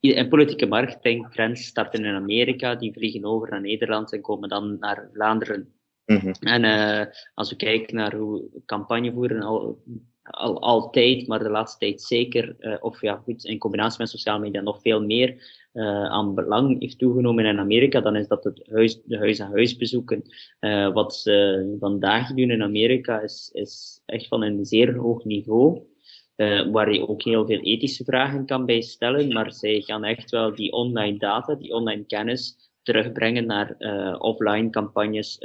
een 0.00 0.28
politieke 0.28 0.66
marketingtrends 0.66 1.64
starten 1.64 2.04
in 2.04 2.14
Amerika, 2.14 2.74
die 2.74 2.92
vliegen 2.92 3.24
over 3.24 3.50
naar 3.50 3.60
Nederland 3.60 4.12
en 4.12 4.20
komen 4.20 4.48
dan 4.48 4.78
naar 4.78 5.10
Vlaanderen. 5.12 5.72
Mm 6.06 6.16
-hmm. 6.16 6.32
En 6.32 6.64
uh, 6.64 7.06
als 7.34 7.50
we 7.50 7.56
kijken 7.56 7.96
naar 7.96 8.14
hoe 8.14 8.62
campagne 8.66 9.12
voeren, 9.12 9.42
al, 9.42 9.82
al, 10.22 10.60
altijd, 10.60 11.26
maar 11.26 11.42
de 11.42 11.50
laatste 11.50 11.78
tijd 11.78 12.02
zeker, 12.02 12.56
uh, 12.58 12.76
of 12.80 13.00
ja, 13.00 13.16
goed, 13.16 13.44
in 13.44 13.58
combinatie 13.58 13.98
met 13.98 14.08
sociale 14.08 14.40
media 14.40 14.60
nog 14.60 14.80
veel 14.80 15.02
meer, 15.02 15.59
uh, 15.72 16.04
aan 16.04 16.34
belang 16.34 16.80
heeft 16.80 16.98
toegenomen 16.98 17.44
in 17.44 17.58
Amerika, 17.58 18.00
dan 18.00 18.16
is 18.16 18.28
dat 18.28 18.44
het 18.44 18.68
huis, 18.70 19.02
de 19.04 19.18
huis-aan-huis-bezoeken. 19.18 20.22
Uh, 20.60 20.92
wat 20.92 21.14
ze 21.14 21.76
vandaag 21.80 22.34
doen 22.34 22.50
in 22.50 22.62
Amerika 22.62 23.20
is, 23.20 23.50
is 23.52 24.02
echt 24.06 24.28
van 24.28 24.42
een 24.42 24.64
zeer 24.64 24.96
hoog 24.96 25.24
niveau. 25.24 25.88
Uh, 26.36 26.70
waar 26.70 26.92
je 26.92 27.08
ook 27.08 27.22
heel 27.22 27.46
veel 27.46 27.60
ethische 27.60 28.04
vragen 28.04 28.46
kan 28.46 28.66
bij 28.66 28.80
stellen, 28.80 29.32
maar 29.32 29.52
zij 29.52 29.80
gaan 29.80 30.04
echt 30.04 30.30
wel 30.30 30.54
die 30.54 30.72
online 30.72 31.18
data, 31.18 31.54
die 31.54 31.72
online 31.72 32.04
kennis 32.04 32.56
terugbrengen 32.82 33.46
naar 33.46 33.76
offline 34.18 34.70
campagnes, 34.70 35.38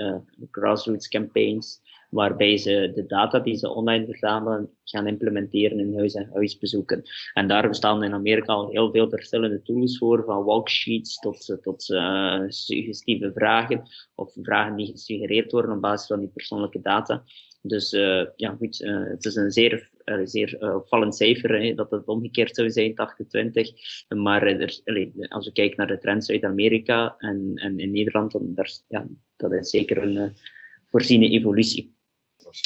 grassroots 0.51 1.08
campaigns, 1.08 1.82
waarbij 2.15 2.57
ze 2.57 2.91
de 2.93 3.05
data 3.05 3.39
die 3.39 3.55
ze 3.55 3.69
online 3.69 4.05
verzamelen 4.05 4.69
gaan 4.84 5.07
implementeren 5.07 5.79
in 5.79 5.98
huis- 5.98 6.13
en 6.13 6.29
huisbezoeken. 6.34 7.01
En 7.34 7.48
daar 7.48 7.67
bestaan 7.67 8.03
in 8.03 8.13
Amerika 8.13 8.53
al 8.53 8.69
heel 8.69 8.91
veel 8.91 9.10
verschillende 9.10 9.62
tools 9.62 9.98
voor, 9.98 10.24
van 10.25 10.43
walksheets 10.43 11.19
tot, 11.19 11.57
tot 11.62 11.89
uh, 11.89 12.43
suggestieve 12.48 13.31
vragen, 13.34 13.81
of 14.15 14.34
vragen 14.41 14.75
die 14.75 14.91
gesuggereerd 14.91 15.51
worden 15.51 15.72
op 15.72 15.81
basis 15.81 16.07
van 16.07 16.19
die 16.19 16.29
persoonlijke 16.34 16.81
data. 16.81 17.24
Dus 17.62 17.93
uh, 17.93 18.25
ja, 18.36 18.55
goed, 18.57 18.77
het 18.84 19.25
is 19.25 19.36
een 19.36 19.51
zeer, 19.51 19.89
uh, 20.05 20.19
zeer 20.24 20.75
opvallend 20.75 21.15
cijfer, 21.15 21.62
hè, 21.62 21.74
dat 21.74 21.91
het 21.91 22.07
omgekeerd 22.07 22.55
zou 22.55 22.69
zijn, 22.69 22.93
80-20. 22.93 24.17
Maar 24.17 24.43
er, 24.43 24.81
als 25.29 25.45
we 25.45 25.51
kijken 25.51 25.77
naar 25.77 25.88
de 25.88 25.98
trends 25.98 26.29
uit 26.29 26.43
Amerika 26.43 27.15
en, 27.17 27.51
en 27.55 27.79
in 27.79 27.91
Nederland, 27.91 28.31
dan 28.31 28.53
daar, 28.53 28.72
ja, 28.88 29.07
dat 29.36 29.51
is 29.51 29.69
zeker 29.69 29.98
een 29.98 30.34
voorziene 30.86 31.29
evolutie. 31.29 31.95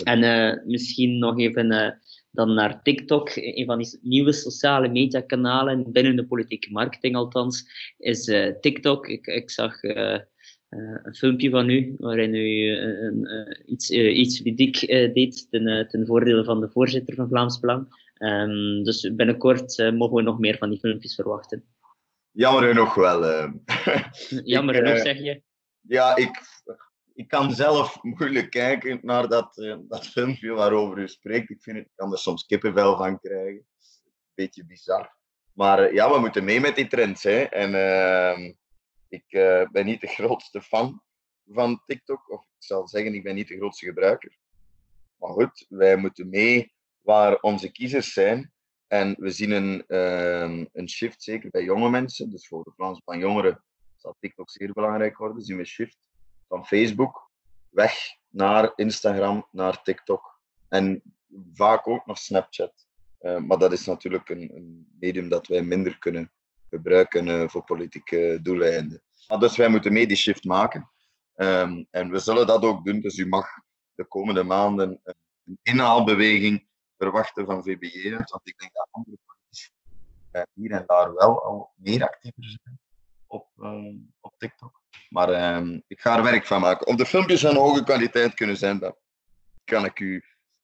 En 0.04 0.24
uh, 0.24 0.66
misschien 0.66 1.18
nog 1.18 1.40
even 1.40 1.72
uh, 1.72 1.90
dan 2.32 2.54
naar 2.54 2.82
TikTok, 2.84 3.32
een 3.36 3.66
van 3.66 3.78
die 3.78 4.00
nieuwe 4.02 4.32
sociale 4.32 4.90
mediakanalen 4.90 5.92
binnen 5.92 6.16
de 6.16 6.26
politieke 6.26 6.72
marketing 6.72 7.16
althans, 7.16 7.66
is 7.98 8.28
uh, 8.28 8.54
TikTok. 8.62 9.08
Ik, 9.08 9.28
ik 9.28 9.50
zag 9.50 9.82
een 9.82 11.16
filmpje 11.16 11.50
van 11.50 11.70
u 11.70 11.96
waarin 11.98 12.34
u 12.34 12.78
iets, 13.66 13.90
iets 13.90 14.40
ludiek 14.44 14.88
deed 14.88 15.48
ten, 15.50 15.88
ten 15.90 16.06
voordele 16.06 16.44
van 16.44 16.60
de 16.60 16.70
voorzitter 16.70 17.16
van 17.16 17.28
Vlaams 17.28 17.60
Belang. 17.60 18.08
Um, 18.18 18.84
dus 18.84 19.12
binnenkort 19.14 19.92
mogen 19.94 20.16
we 20.16 20.22
nog 20.22 20.40
meer 20.40 20.58
van 20.58 20.70
die 20.70 20.80
filmpjes 20.80 21.16
verwachten. 21.16 21.64
Jammer 22.32 22.68
genoeg 22.68 22.96
wel. 22.96 23.52
Jammer 24.54 24.76
genoeg, 24.76 24.98
zeg 24.98 25.18
je? 25.18 25.42
Ja, 25.82 26.16
ik 26.16 26.30
ik 27.20 27.28
kan 27.28 27.52
zelf 27.52 28.04
moeilijk 28.04 28.50
kijken 28.50 29.00
naar 29.02 29.28
dat, 29.28 29.58
uh, 29.58 29.76
dat 29.82 30.08
filmpje 30.08 30.52
waarover 30.52 30.98
u 30.98 31.08
spreekt. 31.08 31.50
Ik, 31.50 31.62
vind 31.62 31.78
het, 31.78 31.86
ik 31.86 31.92
kan 31.96 32.12
er 32.12 32.18
soms 32.18 32.46
kippenvel 32.46 32.98
van 32.98 33.20
krijgen. 33.20 33.66
Beetje 34.34 34.66
bizar. 34.66 35.16
Maar 35.54 35.88
uh, 35.88 35.94
ja, 35.94 36.12
we 36.12 36.20
moeten 36.20 36.44
mee 36.44 36.60
met 36.60 36.76
die 36.76 36.88
trends. 36.88 37.24
Hè. 37.24 37.42
En 37.42 37.74
uh, 37.74 38.54
ik 39.08 39.24
eh, 39.28 39.70
ben 39.72 39.86
niet 39.86 40.02
de 40.02 40.08
grootste 40.08 40.62
fan 40.62 41.02
van 41.46 41.82
TikTok. 41.86 42.32
Of 42.32 42.42
ik 42.42 42.64
zal 42.64 42.88
zeggen, 42.88 43.14
ik 43.14 43.24
ben 43.24 43.36
niet 43.36 43.48
de 43.48 43.58
grootste 43.58 43.86
gebruiker. 43.86 44.38
Maar 45.16 45.32
goed, 45.32 45.66
wij 45.70 45.96
moeten 45.96 46.30
mee 46.30 46.74
waar 47.02 47.40
onze 47.40 47.72
kiezers 47.72 48.14
zijn. 48.14 48.52
En 48.88 49.16
we 49.18 49.30
zien 49.30 49.52
een, 49.52 49.84
ehm, 49.88 50.66
een 50.74 50.90
shift, 50.90 51.24
zeker 51.24 51.50
bij 51.50 51.64
jonge 51.64 51.90
mensen. 51.90 52.30
Dus 52.30 52.48
voor 52.48 52.64
de 52.64 52.72
Vlaamse 52.76 53.02
van 53.06 53.20
jongeren 53.20 53.64
zal 53.96 54.16
TikTok 54.20 54.50
zeer 54.50 54.74
belangrijk 54.74 55.18
worden. 55.18 55.44
Zien 55.44 55.58
we 55.58 55.66
shift 55.66 56.09
van 56.50 56.66
Facebook 56.66 57.30
weg 57.70 57.94
naar 58.30 58.72
Instagram, 58.76 59.48
naar 59.52 59.82
TikTok 59.82 60.40
en 60.68 61.02
vaak 61.54 61.88
ook 61.88 62.06
nog 62.06 62.18
Snapchat. 62.18 62.88
Uh, 63.22 63.38
maar 63.38 63.58
dat 63.58 63.72
is 63.72 63.86
natuurlijk 63.86 64.30
een, 64.30 64.56
een, 64.56 64.88
medium 65.00 65.30
dat 65.30 65.48
wij 65.48 65.62
minder 65.62 65.98
kunnen 65.98 66.32
gebruiken 66.70 67.28
uh, 67.28 67.48
voor 67.48 67.64
politieke 67.64 68.40
doeleinden. 68.42 69.02
Dus 69.40 69.58
wij 69.58 69.70
moeten 69.70 69.94
mee 69.94 70.08
die 70.08 70.18
shift 70.18 70.44
maken. 70.44 70.90
Um, 71.36 71.88
en 71.92 72.12
we 72.12 72.20
zullen 72.20 72.48
dat 72.48 72.64
ook 72.64 72.86
doen. 72.86 73.00
Dus 73.00 73.18
u 73.18 73.28
mag 73.28 73.48
de 73.96 74.06
komende 74.06 74.44
maanden 74.44 75.00
een 75.04 75.60
inhaalbeweging 75.62 76.68
verwachten 76.98 77.46
van 77.46 77.64
VBJ 77.64 78.10
Want 78.10 78.48
ik 78.48 78.60
denk 78.60 78.74
dat 78.74 78.88
andere 78.92 79.18
politici 79.26 79.70
hier 80.54 80.72
en 80.72 80.84
daar 80.88 81.14
wel 81.14 81.44
al 81.44 81.72
meer 81.76 82.04
actiever 82.04 82.44
zijn 82.44 82.80
op, 83.30 83.48
op 84.20 84.34
TikTok. 84.38 84.82
Maar 85.10 85.30
ehm, 85.30 85.80
ik 85.88 86.00
ga 86.00 86.18
er 86.18 86.24
werk 86.24 86.46
van 86.46 86.62
maken. 86.62 86.88
Of 86.88 86.96
de 86.96 87.06
filmpjes 87.06 87.42
van 87.42 87.56
hoge 87.56 87.84
kwaliteit 87.84 88.34
kunnen 88.34 88.58
zijn, 88.58 88.80
dat 88.80 88.98
kan 89.64 89.86
ik 89.86 90.00
u 90.00 90.24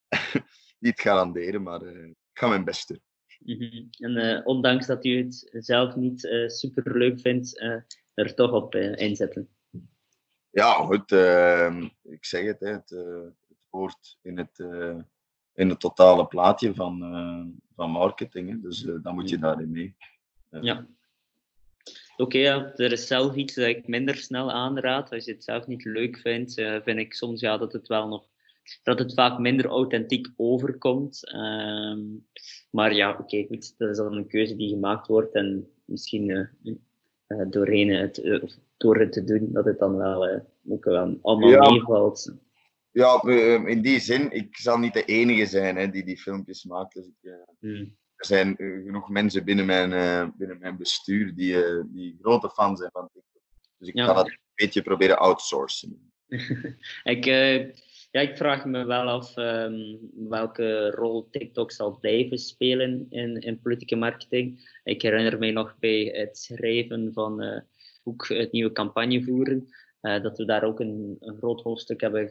niet 0.86 1.02
garanderen, 1.02 1.64
maar 1.64 1.82
uh, 1.82 2.08
ik 2.08 2.16
ga 2.34 2.48
mijn 2.48 2.64
best 2.64 2.88
doen. 2.88 3.02
Mhm. 3.40 3.86
En 3.98 4.12
uh, 4.12 4.42
ondanks 4.44 4.86
dat 4.86 5.06
u 5.06 5.18
het 5.18 5.48
zelf 5.52 5.96
niet 5.96 6.24
uh, 6.24 6.50
super 6.50 6.98
leuk 6.98 7.20
vindt, 7.20 7.62
er 8.14 8.34
toch 8.36 8.52
op 8.52 8.76
inzetten. 8.76 9.50
Ja, 10.50 10.74
goed. 10.74 11.12
Ehm, 11.12 11.88
ik 12.02 12.26
zeg 12.26 12.46
het, 12.46 12.60
hè, 12.60 12.72
het, 12.72 12.90
het 12.90 13.68
hoort 13.70 14.18
in 14.22 14.38
het, 14.38 14.60
in 15.54 15.70
het 15.70 15.80
totale 15.80 16.28
plaatje 16.28 16.74
van, 16.74 17.00
van 17.76 17.90
marketing. 17.90 18.50
Hè, 18.50 18.60
dus 18.60 18.82
dan 19.02 19.16
moet 19.16 19.30
je 19.30 19.38
mhm. 19.38 19.46
daarin 19.46 19.72
mee. 19.72 19.96
ja. 20.50 20.88
Oké, 22.18 22.38
ja, 22.38 22.74
er 22.76 22.92
is 22.92 23.08
zelf 23.08 23.36
iets 23.36 23.54
dat 23.54 23.68
ik 23.68 23.88
minder 23.88 24.16
snel 24.16 24.52
aanraad. 24.52 25.12
Als 25.12 25.26
je 25.26 25.32
het 25.32 25.44
zelf 25.44 25.68
niet 25.68 25.86
leuk 25.86 26.18
vindt, 26.18 26.58
uh, 26.58 26.82
vind 26.84 27.00
ik 27.00 27.14
soms 27.14 27.42
ja, 27.42 27.58
dat 27.58 27.74
het 27.74 27.88
wel 27.88 28.08
nog 28.08 28.28
dat 28.84 29.00
het 29.00 29.14
vaak 29.14 29.40
minder 29.40 29.66
authentiek 29.66 30.28
overkomt. 30.36 31.22
Uh, 31.36 31.98
maar 32.70 32.94
ja, 32.94 33.12
oké, 33.12 33.22
okay, 33.22 33.46
goed, 33.48 33.78
dat 33.78 33.90
is 33.90 33.98
dan 33.98 34.16
een 34.16 34.28
keuze 34.28 34.56
die 34.56 34.70
gemaakt 34.70 35.08
wordt 35.08 35.34
en 35.34 35.70
misschien 35.86 36.30
uh, 36.30 36.74
uh, 37.28 37.46
doorheen 37.50 37.90
het, 37.90 38.42
door 38.78 39.00
het 39.00 39.12
te 39.12 39.24
doen, 39.24 39.50
dat 39.52 39.66
het 39.66 39.80
dan 39.80 39.98
wel 39.98 40.42
ook 40.70 40.86
wel 40.86 41.18
allemaal 41.22 41.50
ja. 41.50 41.72
meevalt. 41.72 42.34
Ja, 42.92 43.22
in 43.66 43.82
die 43.82 44.00
zin, 44.00 44.32
ik 44.32 44.58
zal 44.58 44.78
niet 44.78 44.94
de 44.94 45.06
enige 45.06 45.46
zijn 45.46 45.76
hè, 45.76 45.90
die 45.90 46.06
die 46.06 46.18
filmpjes 46.18 46.64
maakt. 46.64 46.94
Dus 46.94 47.06
ik, 47.06 47.32
hmm 47.60 47.96
er 48.16 48.26
zijn 48.26 48.58
eh, 48.58 48.84
genoeg 48.84 49.10
mensen 49.10 49.44
binnen 49.44 49.66
mijn, 49.66 49.92
uh, 49.92 50.28
binnen 50.38 50.60
mijn 50.60 50.78
bestuur 50.78 51.36
die, 51.36 51.54
uh, 51.54 51.84
die 51.88 52.18
grote 52.22 52.50
fan 52.50 52.78
zijn 52.78 52.90
van 52.92 53.10
TikTok. 53.14 53.42
Dus 53.78 53.88
ik 53.88 53.96
ja. 53.96 54.06
ga 54.06 54.14
dat 54.14 54.28
een 54.28 54.40
beetje 54.56 54.82
proberen 54.82 55.18
outsourcen. 55.18 56.12
ik, 57.04 57.26
uh, 57.26 57.60
ja, 58.12 58.22
ik 58.22 58.38
vraag 58.38 58.66
me 58.66 58.86
wel 58.86 59.08
af 59.08 59.38
um, 59.38 60.00
welke 60.30 60.90
rol 60.90 61.30
TikTok 61.30 61.72
zal 61.72 62.00
blijven 62.00 62.38
spelen 62.38 63.06
in, 63.10 63.40
in 63.40 63.62
politieke 63.62 63.96
marketing. 63.96 64.78
Ik 64.84 65.02
herinner 65.02 65.40
mij 65.40 65.52
nog 65.52 65.76
bij 65.80 66.04
het 66.04 66.38
schrijven 66.38 67.14
van 67.14 67.64
ook 68.04 68.28
het 68.28 68.52
nieuwe 68.52 68.72
campagne 68.72 69.24
voeren. 69.24 69.68
dat 70.02 70.38
we 70.38 70.46
daar 70.46 70.64
ook 70.64 70.80
een, 70.80 71.18
een 71.20 71.38
groot 71.38 71.62
hoofdstuk 71.62 72.02
hebben 72.02 72.30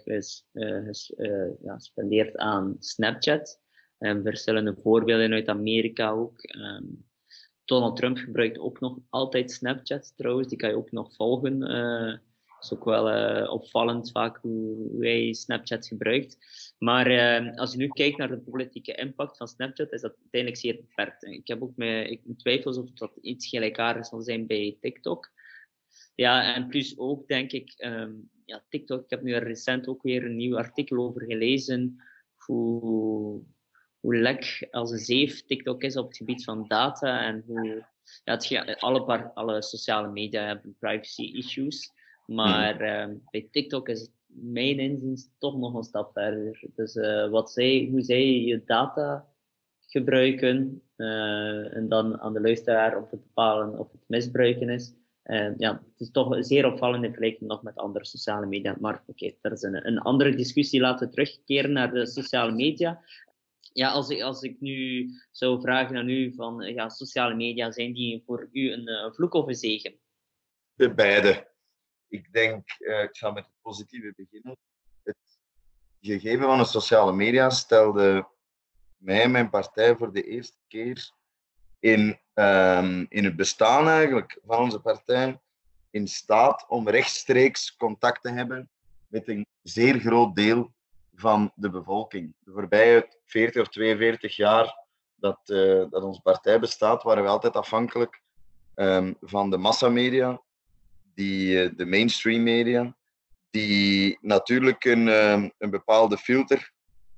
gespendeerd 1.63 2.33
ja, 2.33 2.39
aan 2.39 2.77
Snapchat. 2.79 3.64
Um, 4.05 4.23
verschillende 4.23 4.77
voorbeelden 4.83 5.33
uit 5.33 5.49
Amerika 5.49 6.11
ook. 6.11 6.55
Um, 6.57 7.05
Donald 7.65 7.97
Trump 7.97 8.19
gebruikt 8.19 8.59
ook 8.59 8.81
nog 8.81 8.99
altijd 9.09 9.51
Snapchat 9.51 10.17
trouwens, 10.17 10.49
die 10.49 10.59
kan 10.59 10.69
je 10.69 10.77
ook 10.77 10.91
nog 10.91 11.15
volgen. 11.15 11.71
Uh, 11.71 12.19
is 12.61 12.73
ook 12.73 12.85
wel 12.85 13.11
uh, 13.11 13.53
opvallend 13.53 14.11
vaak 14.11 14.37
hoe, 14.37 14.97
hij 14.99 15.33
Snapchat 15.33 15.87
gebruikt. 15.87 16.39
Maar 16.79 17.11
uh, 17.11 17.57
als 17.57 17.73
je 17.73 17.79
nu 17.79 17.89
kijkt 17.89 18.19
naar 18.19 18.29
de 18.29 18.39
politieke 18.39 18.95
impact 18.95 19.37
van 19.37 19.49
Snapchat, 19.49 19.93
is 19.93 20.01
dat 20.01 20.17
uiteindelijk 20.17 20.61
zeer 20.61 20.77
beperkt. 20.77 21.25
Ik 21.25 21.49
heb 21.49 21.63
ook 21.63 21.77
mijn, 21.77 22.21
twijfels 22.37 22.77
of 22.77 22.93
dat 22.93 23.17
iets 23.21 23.49
gelijkaardigs 23.49 24.09
zal 24.09 24.21
zijn 24.21 24.47
bij 24.47 24.77
TikTok. 24.81 25.33
Ja, 26.15 26.55
en 26.55 26.67
plus 26.67 26.99
ook 26.99 27.29
denk 27.29 27.53
ik, 27.53 27.73
ja, 28.45 28.65
TikTok, 28.69 29.05
ik 29.05 29.11
heb 29.11 29.23
nu 29.23 29.35
recent 29.35 29.89
ook 29.89 30.03
weer 30.03 30.25
een 30.25 30.37
nieuw 30.37 30.57
artikel 30.57 30.97
over 30.97 31.25
gelezen, 31.25 32.03
hoe, 32.35 33.43
hoe 34.05 34.17
lek 34.17 34.69
als 34.71 34.91
een 34.91 34.99
zeef 34.99 35.45
TikTok 35.45 35.83
is 35.83 35.97
op 35.97 36.07
het 36.07 36.17
gebied 36.17 36.45
van 36.45 36.65
data 36.69 37.23
en 37.23 37.43
hoe 37.47 37.85
ja, 38.25 38.65
het, 38.65 38.81
alle, 38.81 39.31
alle 39.35 39.63
sociale 39.63 40.09
media 40.09 40.47
hebben 40.47 40.77
privacy 40.79 41.23
issues. 41.23 41.93
Maar 42.27 42.83
uh, 42.83 43.15
bij 43.31 43.49
TikTok 43.51 43.89
is 43.89 44.01
het 44.01 44.11
mijn 44.27 44.79
inziens 44.79 45.31
toch 45.39 45.57
nog 45.57 45.75
een 45.75 45.83
stap 45.83 46.13
verder. 46.13 46.63
Dus 46.75 46.95
uh, 46.95 47.29
wat 47.29 47.51
zij, 47.51 47.89
hoe 47.91 48.03
zij 48.03 48.41
je 48.41 48.63
data 48.65 49.27
gebruiken 49.87 50.83
uh, 50.97 51.77
en 51.77 51.89
dan 51.89 52.21
aan 52.21 52.33
de 52.33 52.41
luisteraar 52.41 52.97
om 52.97 53.09
te 53.09 53.17
bepalen 53.17 53.79
of 53.79 53.93
het 53.93 54.05
misbruiken 54.07 54.69
is. 54.69 54.95
Ja, 55.57 55.73
het 55.73 56.01
is 56.01 56.11
toch 56.11 56.37
zeer 56.45 56.67
opvallend 56.67 57.05
in 57.05 57.11
vergelijking 57.11 57.51
nog 57.51 57.63
met 57.63 57.77
andere 57.77 58.05
sociale 58.05 58.47
media. 58.47 58.77
Maar 58.81 58.95
oké, 58.95 59.11
okay, 59.11 59.39
dat 59.41 59.53
is 59.53 59.63
een, 59.63 59.87
een 59.87 59.99
andere 59.99 60.35
discussie. 60.35 60.81
Laten 60.81 61.07
we 61.07 61.13
terugkeren 61.13 61.73
naar 61.73 61.93
de 61.93 62.07
sociale 62.07 62.53
media 62.53 63.03
ja, 63.75 63.91
als 63.91 64.09
ik, 64.09 64.21
als 64.23 64.43
ik 64.43 64.61
nu 64.61 65.09
zou 65.31 65.61
vragen 65.61 65.97
aan 65.97 66.09
u 66.09 66.35
van 66.35 66.75
ja, 66.75 66.89
sociale 66.89 67.35
media, 67.35 67.73
zijn 67.73 67.93
die 67.93 68.23
voor 68.27 68.49
u 68.53 68.73
een, 68.73 68.89
een 68.89 69.15
vloek 69.15 69.33
of 69.33 69.47
een 69.47 69.55
zegen? 69.55 69.99
De 70.75 70.95
beide. 70.95 71.53
Ik 72.09 72.33
denk, 72.33 72.77
uh, 72.79 73.03
ik 73.03 73.17
ga 73.17 73.31
met 73.31 73.45
het 73.45 73.55
positieve 73.63 74.13
beginnen. 74.17 74.57
Het 75.03 75.17
gegeven 76.01 76.45
van 76.45 76.59
de 76.59 76.65
sociale 76.65 77.13
media 77.13 77.51
stelde 77.51 78.29
mij 78.97 79.23
en 79.23 79.31
mijn 79.31 79.51
partij 79.51 79.97
voor 79.97 80.13
de 80.13 80.23
eerste 80.23 80.59
keer 80.69 81.11
in, 81.79 82.19
um, 82.35 83.07
in 83.09 83.25
het 83.25 83.37
bestaan 83.37 83.89
eigenlijk 83.89 84.41
van 84.45 84.59
onze 84.59 84.81
partij 84.81 85.41
in 85.91 86.09
staat 86.09 86.67
om 86.69 86.89
rechtstreeks 86.89 87.77
contact 87.77 88.23
te 88.23 88.31
hebben 88.31 88.71
met 89.09 89.29
een 89.29 89.47
zeer 89.63 90.01
groot 90.01 90.37
deel 90.37 90.75
van 91.15 91.53
de 91.55 91.71
bevolking. 91.71 92.35
De 92.39 92.53
voorbije 92.53 93.09
40 93.25 93.63
of 93.63 93.69
42 93.69 94.37
jaar 94.37 94.83
dat, 95.15 95.41
uh, 95.47 95.85
dat 95.91 96.03
onze 96.03 96.21
partij 96.21 96.61
bestaat, 96.61 97.03
waren 97.03 97.23
we 97.23 97.29
altijd 97.29 97.57
afhankelijk 97.57 98.23
um, 98.75 99.17
van 99.21 99.51
de 99.51 99.57
massamedia, 99.57 100.41
die, 101.15 101.65
uh, 101.65 101.71
de 101.77 101.87
mainstream 101.87 102.43
media, 102.43 102.97
die 103.51 104.19
natuurlijk 104.21 104.85
een, 104.85 105.07
uh, 105.07 105.49
een 105.59 105.71
bepaalde 105.71 106.19
filter 106.19 106.73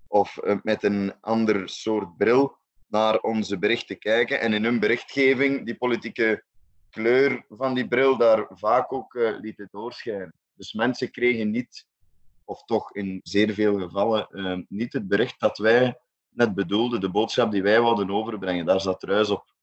of 0.09 0.39
eh, 0.39 0.57
met 0.63 0.83
een 0.83 1.15
ander 1.21 1.69
soort 1.69 2.17
bril 2.17 2.57
naar 2.87 3.19
onze 3.19 3.59
berichten 3.59 3.99
kijken 3.99 4.41
en 4.41 4.53
in 4.53 4.65
hun 4.65 4.81
berichtgeving 4.81 5.65
die 5.65 5.77
politieke 5.77 6.45
kleur 6.91 7.45
van 7.49 7.75
die 7.75 7.89
bril 7.89 8.17
daar 8.17 8.47
vaak 8.49 8.93
ook 8.93 9.15
lieten 9.41 9.69
doorschijnen. 9.71 10.33
Dus 10.55 10.73
mensen 10.73 11.11
kregen 11.11 11.51
niet 11.51 11.87
of 12.47 12.65
toch 12.65 12.95
in 12.95 13.21
zeer 13.23 13.55
veel 13.55 13.79
gevallen, 13.79 14.29
uh, 14.31 14.59
niet 14.69 14.93
het 14.93 15.09
bericht 15.09 15.41
dat 15.41 15.59
wij 15.59 16.01
net 16.29 16.55
bedoelden, 16.55 17.01
de 17.01 17.11
boodschap 17.11 17.51
die 17.51 17.63
wij 17.63 17.81
wilden 17.81 18.11
overbrengen. 18.11 18.67
Daar 18.67 18.81
zat 18.81 19.03
ruis 19.03 19.31
op. 19.31 19.55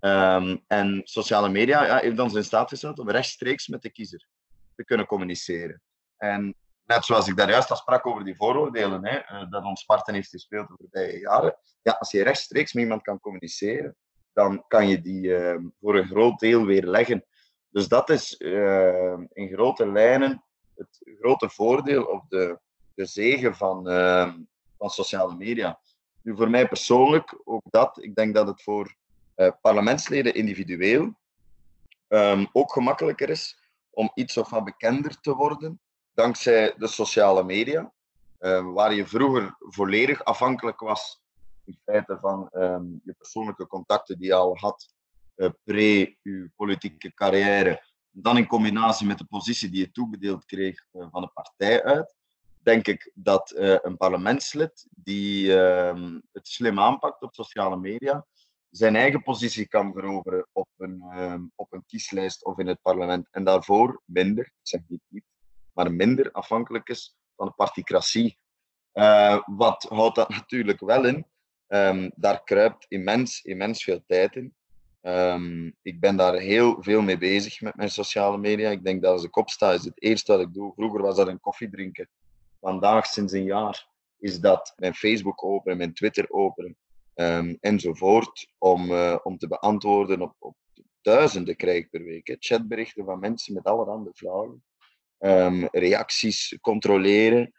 Um, 0.00 0.62
en 0.66 1.00
sociale 1.04 1.48
media 1.48 1.84
ja, 1.84 1.98
heeft 1.98 2.18
ons 2.18 2.34
in 2.34 2.44
staat 2.44 2.68
gesteld 2.68 2.98
om 2.98 3.10
rechtstreeks 3.10 3.68
met 3.68 3.82
de 3.82 3.90
kiezer 3.90 4.28
te 4.74 4.84
kunnen 4.84 5.06
communiceren. 5.06 5.82
En 6.16 6.54
net 6.84 7.04
zoals 7.04 7.28
ik 7.28 7.36
daar 7.36 7.50
juist 7.50 7.70
al 7.70 7.76
sprak 7.76 8.06
over 8.06 8.24
die 8.24 8.36
vooroordelen, 8.36 9.06
hè, 9.06 9.16
uh, 9.16 9.50
dat 9.50 9.64
ons 9.64 9.84
parten 9.84 10.14
heeft 10.14 10.28
gespeeld 10.28 10.68
de 10.68 10.74
voorbije 10.78 11.18
jaren. 11.18 11.56
Ja, 11.82 11.92
als 11.92 12.10
je 12.10 12.22
rechtstreeks 12.22 12.72
met 12.72 12.82
iemand 12.82 13.02
kan 13.02 13.20
communiceren, 13.20 13.96
dan 14.32 14.64
kan 14.68 14.88
je 14.88 15.00
die 15.00 15.22
uh, 15.22 15.56
voor 15.80 15.96
een 15.96 16.06
groot 16.06 16.38
deel 16.38 16.64
weer 16.64 16.86
leggen. 16.86 17.24
Dus 17.70 17.88
dat 17.88 18.10
is 18.10 18.32
in 19.32 19.48
grote 19.52 19.92
lijnen 19.92 20.44
het 20.76 21.00
grote 21.20 21.48
voordeel 21.48 22.04
of 22.04 22.24
de, 22.28 22.58
de 22.94 23.04
zegen 23.06 23.56
van, 23.56 23.90
uh, 23.90 24.34
van 24.78 24.90
sociale 24.90 25.36
media. 25.36 25.80
Nu, 26.22 26.36
voor 26.36 26.50
mij 26.50 26.68
persoonlijk, 26.68 27.40
ook 27.44 27.62
dat, 27.70 28.02
ik 28.02 28.14
denk 28.14 28.34
dat 28.34 28.46
het 28.46 28.62
voor 28.62 28.94
uh, 29.36 29.50
parlementsleden 29.60 30.34
individueel 30.34 31.14
um, 32.08 32.48
ook 32.52 32.72
gemakkelijker 32.72 33.30
is 33.30 33.58
om 33.90 34.10
iets 34.14 34.36
of 34.36 34.50
wat 34.50 34.64
bekender 34.64 35.20
te 35.20 35.34
worden 35.34 35.80
dankzij 36.14 36.74
de 36.76 36.86
sociale 36.86 37.44
media, 37.44 37.92
uh, 38.40 38.72
waar 38.72 38.94
je 38.94 39.06
vroeger 39.06 39.56
volledig 39.58 40.24
afhankelijk 40.24 40.80
was 40.80 41.20
in 41.64 41.78
feite 41.84 42.18
van 42.20 42.48
je 43.04 43.14
persoonlijke 43.18 43.66
contacten 43.66 44.18
die 44.18 44.26
je 44.26 44.34
al 44.34 44.56
had 44.56 44.94
uh, 45.36 45.48
pre 45.64 46.16
je 46.22 46.50
politieke 46.56 47.14
carrière 47.14 47.82
dan 48.22 48.36
in 48.36 48.46
combinatie 48.46 49.06
met 49.06 49.18
de 49.18 49.24
positie 49.24 49.70
die 49.70 49.80
je 49.80 49.90
toebedeeld 49.90 50.44
kreeg 50.44 50.86
uh, 50.92 51.06
van 51.10 51.22
de 51.22 51.30
partij 51.34 51.84
uit, 51.84 52.14
denk 52.62 52.86
ik 52.86 53.10
dat 53.14 53.54
uh, 53.56 53.76
een 53.82 53.96
parlementslid 53.96 54.86
die 54.90 55.46
uh, 55.46 56.14
het 56.32 56.48
slim 56.48 56.78
aanpakt 56.80 57.22
op 57.22 57.34
sociale 57.34 57.76
media, 57.76 58.26
zijn 58.70 58.96
eigen 58.96 59.22
positie 59.22 59.68
kan 59.68 59.92
veroveren 59.92 60.48
op 60.52 60.68
een, 60.76 61.02
ehm, 61.10 61.44
op 61.54 61.72
een 61.72 61.84
kieslijst 61.86 62.44
of 62.44 62.58
in 62.58 62.66
het 62.66 62.82
parlement. 62.82 63.28
En 63.30 63.44
daarvoor 63.44 64.02
minder, 64.04 64.44
ik 64.44 64.52
zeg 64.62 64.80
niet 64.86 65.02
niet, 65.08 65.24
maar 65.72 65.92
minder 65.92 66.32
afhankelijk 66.32 66.88
is 66.88 67.16
van 67.36 67.46
de 67.46 67.52
particratie. 67.52 68.38
Uh, 68.92 69.42
wat 69.46 69.86
houdt 69.88 70.14
dat 70.14 70.28
natuurlijk 70.40 70.80
wel 70.80 71.04
in? 71.04 71.26
Um, 71.68 72.12
daar 72.14 72.42
kruipt 72.44 72.86
immens, 72.88 73.42
immens 73.42 73.84
veel 73.84 74.02
tijd 74.06 74.36
in. 74.36 74.54
Um, 75.06 75.74
ik 75.82 76.00
ben 76.00 76.16
daar 76.16 76.34
heel 76.34 76.76
veel 76.82 77.02
mee 77.02 77.18
bezig 77.18 77.60
met 77.60 77.76
mijn 77.76 77.90
sociale 77.90 78.38
media. 78.38 78.70
Ik 78.70 78.84
denk 78.84 79.02
dat 79.02 79.12
als 79.12 79.24
ik 79.24 79.36
opsta, 79.36 79.72
is 79.72 79.84
het 79.84 80.02
eerste 80.02 80.32
wat 80.32 80.40
ik 80.40 80.54
doe. 80.54 80.72
Vroeger 80.74 81.02
was 81.02 81.16
dat 81.16 81.28
een 81.28 81.40
koffie 81.40 81.70
drinken. 81.70 82.08
vandaag 82.60 83.06
sinds 83.06 83.32
een 83.32 83.44
jaar, 83.44 83.88
is 84.18 84.40
dat 84.40 84.72
mijn 84.76 84.94
Facebook 84.94 85.44
openen, 85.44 85.76
mijn 85.76 85.94
Twitter 85.94 86.30
openen 86.30 86.76
um, 87.14 87.56
enzovoort, 87.60 88.48
om, 88.58 88.90
uh, 88.90 89.18
om 89.22 89.38
te 89.38 89.48
beantwoorden 89.48 90.20
op, 90.20 90.34
op 90.38 90.56
duizenden 91.00 91.56
krijg 91.56 91.78
ik 91.78 91.90
per 91.90 92.04
week. 92.04 92.36
Chatberichten 92.38 93.04
van 93.04 93.18
mensen 93.18 93.54
met 93.54 93.64
allerhande 93.64 94.10
vragen. 94.14 94.64
Um, 95.18 95.68
reacties 95.70 96.58
controleren, 96.60 97.52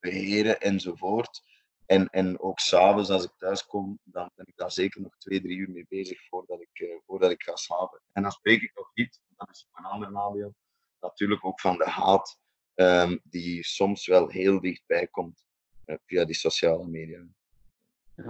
beheren 0.00 0.60
enzovoort. 0.60 1.42
En, 1.86 2.08
en 2.10 2.40
ook 2.40 2.58
s'avonds 2.58 3.10
als 3.10 3.24
ik 3.24 3.32
thuis 3.38 3.66
kom, 3.66 3.98
dan 4.04 4.30
ben 4.34 4.46
ik 4.46 4.56
daar 4.56 4.72
zeker 4.72 5.00
nog 5.00 5.16
twee, 5.18 5.40
drie 5.40 5.56
uur 5.56 5.70
mee 5.70 5.86
bezig 5.88 6.28
voordat 6.28 6.60
ik, 6.60 6.80
uh, 6.80 6.94
voordat 7.06 7.30
ik 7.30 7.42
ga 7.42 7.56
slapen. 7.56 8.00
En 8.12 8.22
dan 8.22 8.30
spreek 8.30 8.62
ik 8.62 8.74
nog 8.74 8.90
niet, 8.94 9.20
dat 9.36 9.48
is 9.48 9.68
een 9.72 9.84
ander 9.84 10.12
nadeel, 10.12 10.54
natuurlijk 11.00 11.44
ook 11.44 11.60
van 11.60 11.78
de 11.78 11.84
haat 11.84 12.40
um, 12.74 13.20
die 13.24 13.64
soms 13.64 14.06
wel 14.06 14.28
heel 14.28 14.60
dichtbij 14.60 15.06
komt 15.06 15.44
uh, 15.86 15.96
via 16.06 16.24
die 16.24 16.34
sociale 16.34 16.86
media. 16.86 17.26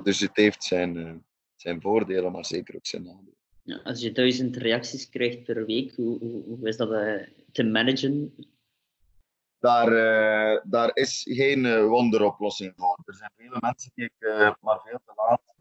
Dus 0.02 0.20
het 0.20 0.36
heeft 0.36 0.64
zijn, 0.64 0.96
uh, 0.96 1.14
zijn 1.56 1.80
voordelen, 1.80 2.32
maar 2.32 2.46
zeker 2.46 2.74
ook 2.74 2.86
zijn 2.86 3.02
nadelen. 3.02 3.36
Ja, 3.62 3.76
als 3.76 4.00
je 4.00 4.12
duizend 4.12 4.56
reacties 4.56 5.08
krijgt 5.08 5.42
per 5.42 5.66
week, 5.66 5.94
hoe, 5.94 6.18
hoe, 6.18 6.44
hoe 6.44 6.68
is 6.68 6.76
dat 6.76 6.88
te 7.52 7.64
managen? 7.64 8.34
Daar, 9.62 9.88
uh, 9.92 10.60
daar 10.64 10.90
is 10.94 11.26
geen 11.30 11.64
uh, 11.64 11.86
wonderoplossing 11.86 12.72
voor. 12.76 12.98
Er 13.04 13.14
zijn 13.14 13.30
vele 13.36 13.56
mensen 13.60 13.90
die 13.94 14.04
ik 14.04 14.12
uh, 14.18 14.52
maar 14.60 14.80
veel 14.80 15.00
te 15.04 15.12
laat 15.14 15.54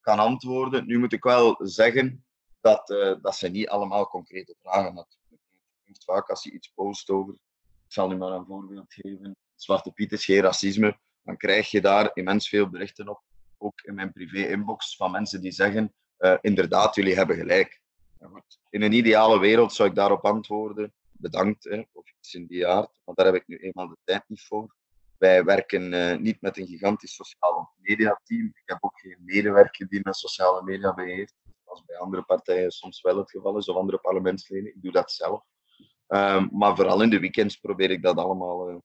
kan 0.00 0.18
antwoorden. 0.18 0.86
Nu 0.86 0.98
moet 0.98 1.12
ik 1.12 1.22
wel 1.22 1.56
zeggen 1.58 2.24
dat, 2.60 2.86
dat 3.22 3.36
ze 3.36 3.48
niet 3.48 3.68
allemaal 3.68 4.08
concrete 4.08 4.54
vragen 4.62 4.94
natuurlijk. 4.94 5.42
Vaak 6.04 6.30
als 6.30 6.42
je 6.42 6.52
iets 6.52 6.68
post 6.68 7.10
over, 7.10 7.34
ik 7.84 7.92
zal 7.92 8.12
u 8.12 8.16
maar 8.16 8.32
een 8.32 8.44
voorbeeld 8.44 8.92
geven, 8.92 9.36
Zwarte 9.54 9.92
Piet 9.92 10.12
is 10.12 10.24
geen 10.24 10.40
racisme, 10.40 10.98
dan 11.22 11.36
krijg 11.36 11.70
je 11.70 11.80
daar 11.80 12.10
immens 12.14 12.48
veel 12.48 12.68
berichten 12.68 13.08
op. 13.08 13.22
Ook 13.58 13.80
in 13.80 13.94
mijn 13.94 14.12
privé-inbox 14.12 14.96
van 14.96 15.10
mensen 15.10 15.40
die 15.40 15.52
zeggen, 15.52 15.94
inderdaad, 16.40 16.94
jullie 16.94 17.14
hebben 17.14 17.36
gelijk. 17.36 17.80
In 18.70 18.82
een 18.82 18.92
ideale 18.92 19.38
wereld 19.38 19.72
zou 19.72 19.88
ik 19.88 19.94
daarop 19.94 20.24
antwoorden, 20.24 20.92
bedankt, 21.18 21.64
hè, 21.64 21.82
of 21.92 22.12
iets 22.18 22.34
in 22.34 22.46
die 22.46 22.66
aard. 22.66 23.00
Want 23.04 23.16
daar 23.16 23.26
heb 23.26 23.34
ik 23.34 23.46
nu 23.46 23.56
eenmaal 23.56 23.88
de 23.88 23.96
tijd 24.04 24.24
niet 24.26 24.42
voor. 24.42 24.76
Wij 25.18 25.44
werken 25.44 25.92
uh, 25.92 26.16
niet 26.16 26.40
met 26.40 26.58
een 26.58 26.66
gigantisch 26.66 27.14
sociaal 27.14 27.72
mediateam. 27.80 28.46
Ik 28.46 28.62
heb 28.64 28.78
ook 28.80 29.00
geen 29.00 29.18
medewerker 29.24 29.88
die 29.88 30.00
een 30.02 30.14
sociale 30.14 30.62
media 30.62 30.94
bij 30.94 31.10
heeft. 31.10 31.34
Zoals 31.64 31.84
bij 31.84 31.98
andere 31.98 32.22
partijen 32.22 32.70
soms 32.70 33.00
wel 33.00 33.16
het 33.16 33.30
geval 33.30 33.56
is, 33.56 33.68
of 33.68 33.76
andere 33.76 33.98
parlementsleden. 33.98 34.74
Ik 34.74 34.82
doe 34.82 34.92
dat 34.92 35.12
zelf. 35.12 35.42
Um, 36.08 36.48
maar 36.52 36.76
vooral 36.76 37.02
in 37.02 37.10
de 37.10 37.20
weekends 37.20 37.56
probeer 37.56 37.90
ik 37.90 38.02
dat 38.02 38.16
allemaal, 38.16 38.70
uh, 38.70 38.76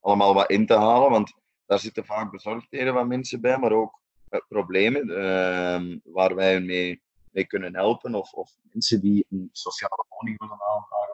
allemaal 0.00 0.34
wat 0.34 0.50
in 0.50 0.66
te 0.66 0.74
halen. 0.74 1.10
Want 1.10 1.34
daar 1.66 1.78
zitten 1.78 2.04
vaak 2.04 2.30
bezorgdheden 2.30 2.92
van 2.92 3.08
mensen 3.08 3.40
bij, 3.40 3.58
maar 3.58 3.72
ook 3.72 4.00
uh, 4.30 4.40
problemen 4.48 5.08
uh, 5.08 5.98
waar 6.04 6.34
wij 6.34 6.60
mee, 6.60 7.02
mee 7.30 7.46
kunnen 7.46 7.74
helpen. 7.74 8.14
Of, 8.14 8.32
of 8.32 8.56
mensen 8.62 9.00
die 9.00 9.26
een 9.30 9.48
sociale 9.52 10.04
woning 10.08 10.38
willen 10.38 10.62
aanvragen, 10.74 11.07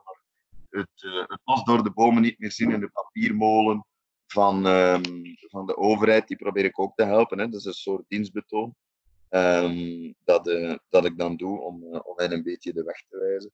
het, 0.75 1.03
uh, 1.03 1.25
het 1.27 1.41
bos 1.45 1.65
door 1.65 1.83
de 1.83 1.93
bomen 1.93 2.23
niet 2.23 2.39
meer 2.39 2.53
zien 2.53 2.71
in 2.71 2.81
de 2.81 2.91
papiermolen 2.91 3.87
van, 4.27 4.67
um, 4.67 5.23
van 5.37 5.67
de 5.67 5.77
overheid. 5.77 6.29
Die 6.29 6.37
probeer 6.37 6.65
ik 6.65 6.79
ook 6.79 6.97
te 6.97 7.05
helpen. 7.05 7.39
Hè. 7.39 7.49
Dat 7.49 7.61
is 7.61 7.67
een 7.67 7.73
soort 7.73 8.05
dienstbetoon 8.09 8.75
um, 9.31 10.15
dat, 10.25 10.49
uh, 10.49 10.77
dat 10.89 11.05
ik 11.05 11.19
dan 11.19 11.37
doe 11.37 11.61
om, 11.61 11.83
uh, 11.83 12.01
om 12.03 12.13
hen 12.17 12.33
een 12.33 12.43
beetje 12.43 12.73
de 12.73 12.83
weg 12.83 13.05
te 13.09 13.19
wijzen. 13.19 13.53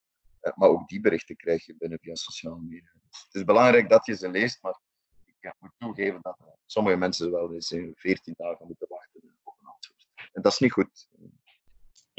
maar 0.55 0.69
ook 0.69 0.89
die 0.89 1.01
berichten 1.01 1.37
krijg 1.37 1.67
je 1.67 1.77
binnen 1.79 1.99
via 2.03 2.15
sociale 2.15 2.61
media. 2.61 2.93
Dus 3.11 3.23
het 3.25 3.35
is 3.35 3.45
belangrijk 3.45 3.89
dat 3.89 4.07
je 4.07 4.17
ze 4.17 4.31
leest, 4.31 4.63
maar 4.63 4.81
ik 5.25 5.55
moet 5.59 5.73
toegeven 5.79 6.19
dat 6.23 6.37
sommige 6.67 6.97
mensen 6.97 7.31
wel 7.31 7.55
eens 7.55 7.75
14 7.95 8.35
dagen 8.37 8.67
moeten 8.67 8.87
wachten 8.89 9.21
op 9.43 9.57
een 9.61 9.67
antwoord. 9.67 10.07
En 10.33 10.43
dat 10.43 10.53
is 10.53 10.59
niet 10.59 10.73
goed 10.73 11.09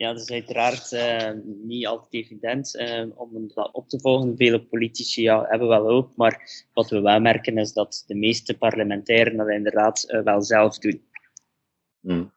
ja, 0.02 0.14
dat 0.14 0.22
is 0.22 0.32
uiteraard 0.32 0.92
uh, 0.92 1.32
niet 1.44 1.88
altijd 1.88 2.14
evident 2.14 2.76
uh, 2.76 3.06
om 3.16 3.52
dat 3.54 3.72
op 3.72 3.90
te 3.90 4.00
volgen. 4.00 4.38
Vele 4.38 4.62
politici 4.62 5.22
ja, 5.22 5.46
hebben 5.50 5.68
wel 5.68 5.88
hoop, 5.88 6.12
maar 6.16 6.66
wat 6.74 6.90
we 6.90 7.02
wel 7.02 7.20
merken 7.20 7.58
is 7.58 7.74
dat 7.74 8.04
de 8.08 8.16
meeste 8.16 8.58
parlementairen 8.58 9.38
dat 9.38 9.50
inderdaad 9.50 10.06
uh, 10.08 10.22
wel 10.22 10.42
zelf 10.42 10.78
doen. 10.78 11.04
Mm. 12.00 12.32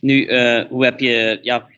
Nu, 0.00 0.26
hoe 0.68 0.84
heb 0.84 1.00
je, 1.00 1.38
ja, 1.42 1.68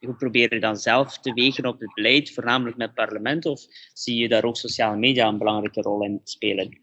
hoe 0.00 0.14
probeer 0.14 0.54
je 0.54 0.60
dan 0.60 0.76
zelf 0.76 1.18
te 1.18 1.32
wegen 1.32 1.66
op 1.66 1.80
het 1.80 1.94
beleid, 1.94 2.32
voornamelijk 2.32 2.76
met 2.76 2.94
parlement, 2.94 3.46
of 3.46 3.60
zie 3.92 4.16
je 4.16 4.28
daar 4.28 4.44
ook 4.44 4.56
sociale 4.56 4.96
media 4.96 5.28
een 5.28 5.38
belangrijke 5.38 5.80
rol 5.80 6.04
in 6.04 6.20
spelen? 6.24 6.78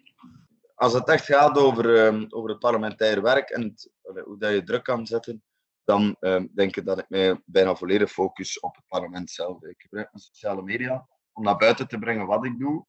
Als 0.76 0.94
het 0.94 1.10
echt 1.10 1.26
gaat 1.26 1.58
over, 1.58 1.86
over 2.34 2.50
het 2.50 2.60
parlementair 2.60 3.22
werk 3.22 3.50
en 3.50 3.64
het, 3.64 3.92
hoe 4.24 4.38
dat 4.38 4.52
je 4.52 4.64
druk 4.64 4.84
kan 4.84 5.08
zetten, 5.08 5.44
dan 5.90 6.16
um, 6.20 6.50
denk 6.54 6.76
ik 6.76 6.86
dat 6.86 7.00
ik 7.00 7.10
mij 7.10 7.42
bijna 7.46 7.76
volledig 7.76 8.12
focus 8.12 8.60
op 8.60 8.76
het 8.76 8.86
parlement 8.88 9.30
zelf. 9.30 9.64
Ik 9.64 9.82
gebruik 9.82 10.12
mijn 10.12 10.24
sociale 10.24 10.62
media 10.62 11.08
om 11.34 11.44
naar 11.44 11.58
buiten 11.58 11.88
te 11.88 12.00
brengen 12.00 12.26
wat 12.26 12.46
ik 12.46 12.60
doe. 12.60 12.86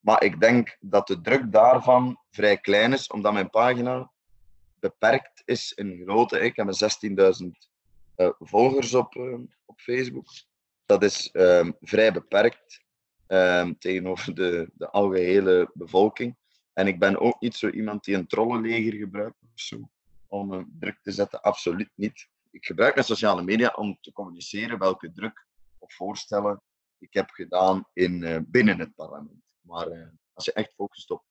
Maar 0.00 0.22
ik 0.24 0.40
denk 0.40 0.76
dat 0.80 1.06
de 1.06 1.20
druk 1.20 1.52
daarvan 1.52 2.20
vrij 2.30 2.58
klein 2.58 2.92
is, 2.92 3.06
omdat 3.06 3.32
mijn 3.32 3.50
pagina 3.50 4.12
beperkt 4.80 5.42
is 5.44 5.72
in 5.72 6.02
grootte. 6.04 6.40
Ik 6.40 6.56
heb 6.56 6.66
16.000 6.66 7.46
uh, 8.16 8.30
volgers 8.38 8.94
op, 8.94 9.14
uh, 9.14 9.38
op 9.64 9.80
Facebook. 9.80 10.26
Dat 10.86 11.02
is 11.02 11.30
um, 11.32 11.76
vrij 11.80 12.12
beperkt 12.12 12.84
um, 13.26 13.78
tegenover 13.78 14.34
de, 14.34 14.70
de 14.74 14.90
algehele 14.90 15.70
bevolking. 15.74 16.36
En 16.72 16.86
ik 16.86 16.98
ben 16.98 17.20
ook 17.20 17.40
niet 17.40 17.54
zo 17.54 17.68
iemand 17.68 18.04
die 18.04 18.14
een 18.14 18.26
trollenleger 18.26 18.92
gebruikt 18.92 19.42
of 19.42 19.60
zo, 19.60 19.90
om 20.26 20.52
uh, 20.52 20.62
druk 20.78 20.98
te 21.02 21.10
zetten. 21.10 21.40
Absoluut 21.40 21.90
niet 21.94 22.28
ik 22.50 22.64
gebruik 22.64 22.94
mijn 22.94 23.06
sociale 23.06 23.42
media 23.42 23.72
om 23.76 23.98
te 24.00 24.12
communiceren 24.12 24.78
welke 24.78 25.12
druk 25.12 25.46
of 25.78 25.94
voorstellen 25.94 26.62
ik 26.98 27.14
heb 27.14 27.30
gedaan 27.30 27.84
in, 27.92 28.22
uh, 28.22 28.38
binnen 28.46 28.78
het 28.78 28.94
parlement. 28.94 29.42
Maar 29.60 29.92
uh, 29.92 30.06
als 30.32 30.44
je 30.44 30.52
echt 30.52 30.72
focust 30.74 31.10
op 31.10 31.22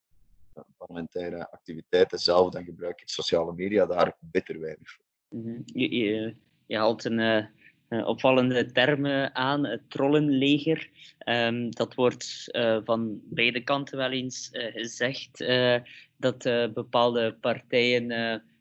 uh, 0.58 0.64
parlementaire 0.78 1.52
activiteiten 1.52 2.20
zelf, 2.20 2.52
dan 2.52 2.64
gebruik 2.64 3.02
ik 3.02 3.10
sociale 3.10 3.54
media 3.54 3.86
daar 3.86 4.16
bitter 4.20 4.60
weinig 4.60 4.92
voor. 4.92 5.06
-hmm. 5.30 5.62
je, 5.66 6.36
je, 6.66 6.78
haalt 6.78 7.06
een 7.06 7.50
opvallende 7.90 8.72
term 8.72 9.06
aan, 9.34 9.66
het 9.66 9.90
trollenleger. 9.90 10.90
Um, 11.26 11.72
dat 11.72 11.96
wordt 11.96 12.50
van 12.84 13.20
beide 13.24 13.64
kanten 13.64 13.98
wel 13.98 14.12
eens 14.12 14.50
gezegd, 14.52 15.46
dat 16.18 16.44
bepaalde 16.74 17.38
partijen 17.42 18.12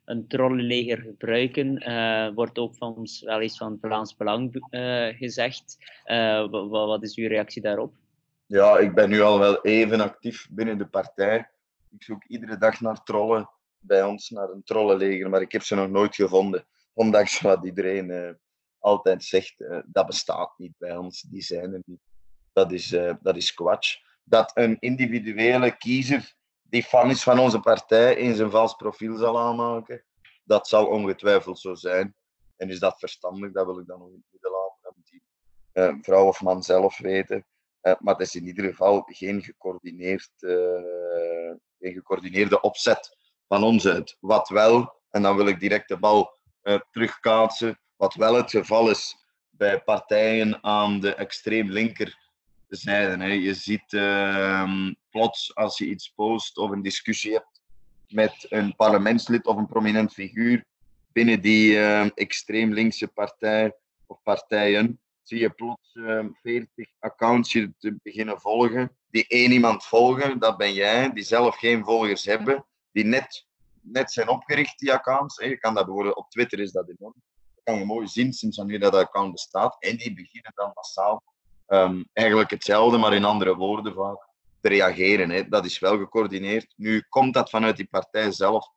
een 0.07 0.27
trollenleger 0.27 0.99
gebruiken. 0.99 1.91
Uh, 1.91 2.35
wordt 2.35 2.59
ook 2.59 2.77
van 2.77 3.07
wel 3.21 3.41
eens 3.41 3.57
van 3.57 3.79
Vlaams 3.81 4.17
Belang 4.17 4.67
uh, 4.71 5.07
gezegd. 5.07 5.77
Uh, 6.07 6.51
wat 6.71 7.03
is 7.03 7.17
uw 7.17 7.29
reactie 7.29 7.63
daarop? 7.63 7.95
Ja, 8.47 8.79
ik 8.79 8.95
ben 8.95 9.09
nu 9.09 9.21
al 9.21 9.39
wel 9.39 9.61
even 9.63 10.01
actief 10.01 10.49
binnen 10.51 10.79
de 10.79 10.87
partij. 10.87 11.51
Ik 11.91 12.03
zoek 12.03 12.25
iedere 12.25 12.59
dag 12.59 12.81
naar 12.81 13.03
trollen 13.03 13.51
bij 13.79 14.05
ons, 14.05 14.31
naar 14.31 14.51
een 14.51 14.63
trollenleger, 14.65 15.31
maar 15.31 15.41
ik 15.41 15.53
heb 15.53 15.63
ze 15.63 15.75
nog 15.75 15.91
nooit 15.91 16.15
gevonden. 16.15 16.67
Ondanks 16.93 17.41
wat 17.41 17.65
iedereen 17.65 18.39
altijd 18.79 19.25
zegt, 19.25 19.55
dat 19.87 20.07
bestaat 20.07 20.55
niet 20.57 20.75
bij 20.79 20.97
ons, 20.97 21.21
die 21.21 21.43
zijn 21.43 21.73
er 21.73 21.83
niet. 21.85 22.01
Dat 22.53 22.73
is, 22.73 22.89
dat 23.21 23.37
is 23.37 23.55
kwatsch. 23.55 23.97
Dat 24.25 24.51
een 24.55 24.77
individuele 24.81 25.77
kiezer 25.77 26.35
die 26.69 26.83
fan 26.83 27.11
is 27.11 27.23
van 27.23 27.39
onze 27.39 27.61
partij 27.61 28.15
in 28.15 28.35
zijn 28.35 28.51
vals 28.51 28.75
profiel 28.75 29.17
zal 29.17 29.39
aanmaken. 29.41 30.05
Dat 30.45 30.69
zal 30.69 30.87
ongetwijfeld 30.87 31.59
zo 31.59 31.75
zijn. 31.75 32.15
En 32.57 32.71
is 32.71 32.79
dat 32.79 32.99
verstandig? 32.99 33.53
Dat 33.53 33.67
wil 33.67 33.79
ik 33.79 33.87
dan 33.87 33.99
nog 33.99 34.09
in 34.09 34.25
laten. 34.41 34.79
Dat 34.83 34.97
moet 34.97 35.09
die 35.11 35.23
uh, 35.73 35.95
vrouw 36.01 36.27
of 36.27 36.43
man 36.43 36.63
zelf 36.63 36.99
weten. 36.99 37.47
Uh, 37.83 37.95
maar 37.99 38.15
het 38.15 38.27
is 38.27 38.35
in 38.35 38.47
ieder 38.47 38.65
geval 38.65 39.03
geen, 39.07 39.43
gecoördineerd, 39.43 40.31
uh, 40.39 41.55
geen 41.79 41.93
gecoördineerde 41.93 42.61
opzet 42.61 43.17
van 43.49 43.63
ons 43.63 43.87
uit. 43.87 44.17
Wat 44.21 44.49
wel, 44.49 45.01
en 45.11 45.23
dan 45.23 45.37
wil 45.37 45.47
ik 45.47 45.61
direct 45.61 45.89
de 45.89 45.99
bal 45.99 46.35
terugkaatsen, 46.91 47.81
wat 47.97 48.15
wel 48.15 48.35
het 48.35 48.51
geval 48.51 48.91
is 48.91 49.27
bij 49.51 49.83
partijen 49.83 50.65
aan 50.65 51.01
de 51.01 51.15
extreem 51.15 51.71
linker 51.71 52.26
zijde. 52.69 53.25
Hè. 53.25 53.33
Je 53.33 53.55
ziet 53.55 53.93
uh, 53.93 54.91
plots 55.11 55.55
als 55.55 55.79
je 55.79 55.87
iets 55.87 56.09
post 56.09 56.59
of 56.59 56.71
een 56.71 56.83
discussie 56.83 57.33
hebt 57.33 57.63
met 58.09 58.47
een 58.49 58.77
parlementslid 58.77 59.47
of 59.47 59.57
een 59.57 59.67
prominent 59.67 60.13
figuur 60.13 60.65
binnen 61.17 61.41
die 61.41 61.73
uh, 61.73 62.11
extreem 62.15 62.73
linkse 62.73 63.09
partij 63.09 63.77
of 64.07 64.23
partijen, 64.23 65.01
zie 65.23 65.39
je 65.39 65.51
plots 65.51 65.95
uh, 65.95 66.19
ehm, 66.19 66.29
40 66.43 66.89
accounts 66.99 67.53
je 67.53 67.73
te 67.79 67.97
beginnen 68.03 68.41
volgen. 68.41 68.97
Die 69.11 69.27
één 69.29 69.53
iemand 69.53 69.85
volgen, 69.85 70.39
dat 70.39 70.57
ben 70.57 70.73
jij, 70.73 71.13
die 71.13 71.25
zelf 71.25 71.57
geen 71.57 71.85
volgers 71.85 72.25
hebben, 72.25 72.67
die 72.93 73.05
net, 73.05 73.47
net 73.81 74.13
zijn 74.13 74.29
opgericht, 74.29 74.79
die 74.79 74.93
accounts. 74.93 75.37
Je 75.37 75.59
kan 75.59 75.75
dat 75.75 75.85
bijvoorbeeld 75.85 76.17
op 76.17 76.31
Twitter 76.31 76.61
is 76.61 76.73
dat 76.73 76.89
enorm. 76.89 77.15
Dat 77.55 77.65
kan 77.65 77.79
je 77.79 77.85
mooi 77.85 78.07
zien 78.07 78.33
sinds 78.33 78.57
wanneer 78.57 78.81
dat 78.81 78.95
account 78.95 79.33
bestaat. 79.33 79.77
En 79.79 79.97
die 79.97 80.15
beginnen 80.15 80.53
dan 80.55 80.71
massaal 80.75 81.23
um, 81.69 82.09
eigenlijk 82.13 82.51
hetzelfde, 82.51 82.99
maar 82.99 83.15
in 83.15 83.25
andere 83.25 83.55
woorden 83.55 83.95
vaak, 83.95 84.29
te 84.61 84.69
reageren. 84.69 85.31
Hè. 85.31 85.49
Dat 85.49 85.65
is 85.65 85.79
wel 85.79 85.99
gecoördineerd. 85.99 86.75
Nu 86.77 87.05
komt 87.09 87.35
dat 87.35 87.51
vanuit 87.51 87.77
die 87.77 87.89
partij 87.91 88.33
zelf. 88.33 88.71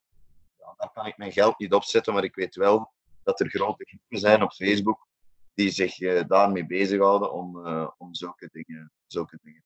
Ja, 0.58 0.74
daar 0.78 0.92
kan 0.94 1.06
ik 1.06 1.18
mijn 1.18 1.32
geld 1.32 1.60
niet 1.60 1.74
opzetten, 1.74 2.14
maar 2.14 2.24
ik 2.24 2.36
weet 2.36 2.56
wel 2.56 2.92
dat 3.24 3.40
er 3.40 3.50
grote 3.50 3.86
groepen 3.86 4.20
zijn 4.20 4.44
op 4.44 4.52
Facebook 4.54 5.08
die 5.54 5.70
zich 5.70 6.00
uh, 6.00 6.22
daarmee 6.28 6.66
bezighouden 6.66 7.34
om, 7.34 7.68
uh, 7.68 7.90
om 7.98 8.14
zulke 8.14 8.50
dingen, 8.52 8.92
zulke 9.08 9.40
dingen 9.44 9.64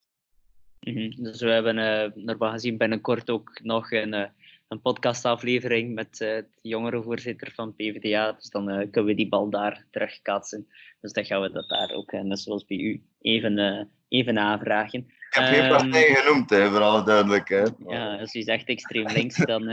te 0.79 0.91
doen. 0.91 1.01
-hmm. 1.01 1.23
Dus 1.23 1.41
we 1.41 1.49
hebben 1.49 1.77
uh, 1.77 2.23
normaal 2.25 2.51
gezien 2.51 2.77
binnenkort 2.77 3.29
ook 3.29 3.59
nog 3.63 3.91
een, 3.91 4.31
een 4.73 4.81
podcastaflevering 4.81 5.93
met 5.93 6.17
de 6.17 6.45
jongere 6.61 7.01
voorzitter 7.01 7.51
van 7.55 7.75
PvdA. 7.75 8.31
Dus 8.31 8.49
dan 8.49 8.65
kunnen 8.65 9.05
we 9.05 9.13
die 9.13 9.29
bal 9.29 9.49
daar 9.49 9.85
terugkaatsen. 9.91 10.67
Dus 11.01 11.11
dan 11.11 11.25
gaan 11.25 11.41
we 11.41 11.51
dat 11.51 11.69
daar 11.69 11.91
ook, 11.91 12.11
net 12.11 12.39
zoals 12.39 12.65
bij 12.65 12.77
u, 12.77 13.03
even, 13.21 13.89
even 14.07 14.39
aanvragen. 14.39 14.99
Ik 14.99 15.27
heb 15.29 15.45
geen 15.45 15.69
partij 15.69 16.09
um, 16.09 16.15
genoemd, 16.15 16.49
hè, 16.49 16.69
voor 16.69 16.81
alle 16.81 17.03
duidelijkheid. 17.03 17.73
Ja, 17.87 18.15
als 18.15 18.35
u 18.35 18.41
zegt 18.41 18.67
extreem 18.67 19.07
links, 19.07 19.35
dan, 19.51 19.65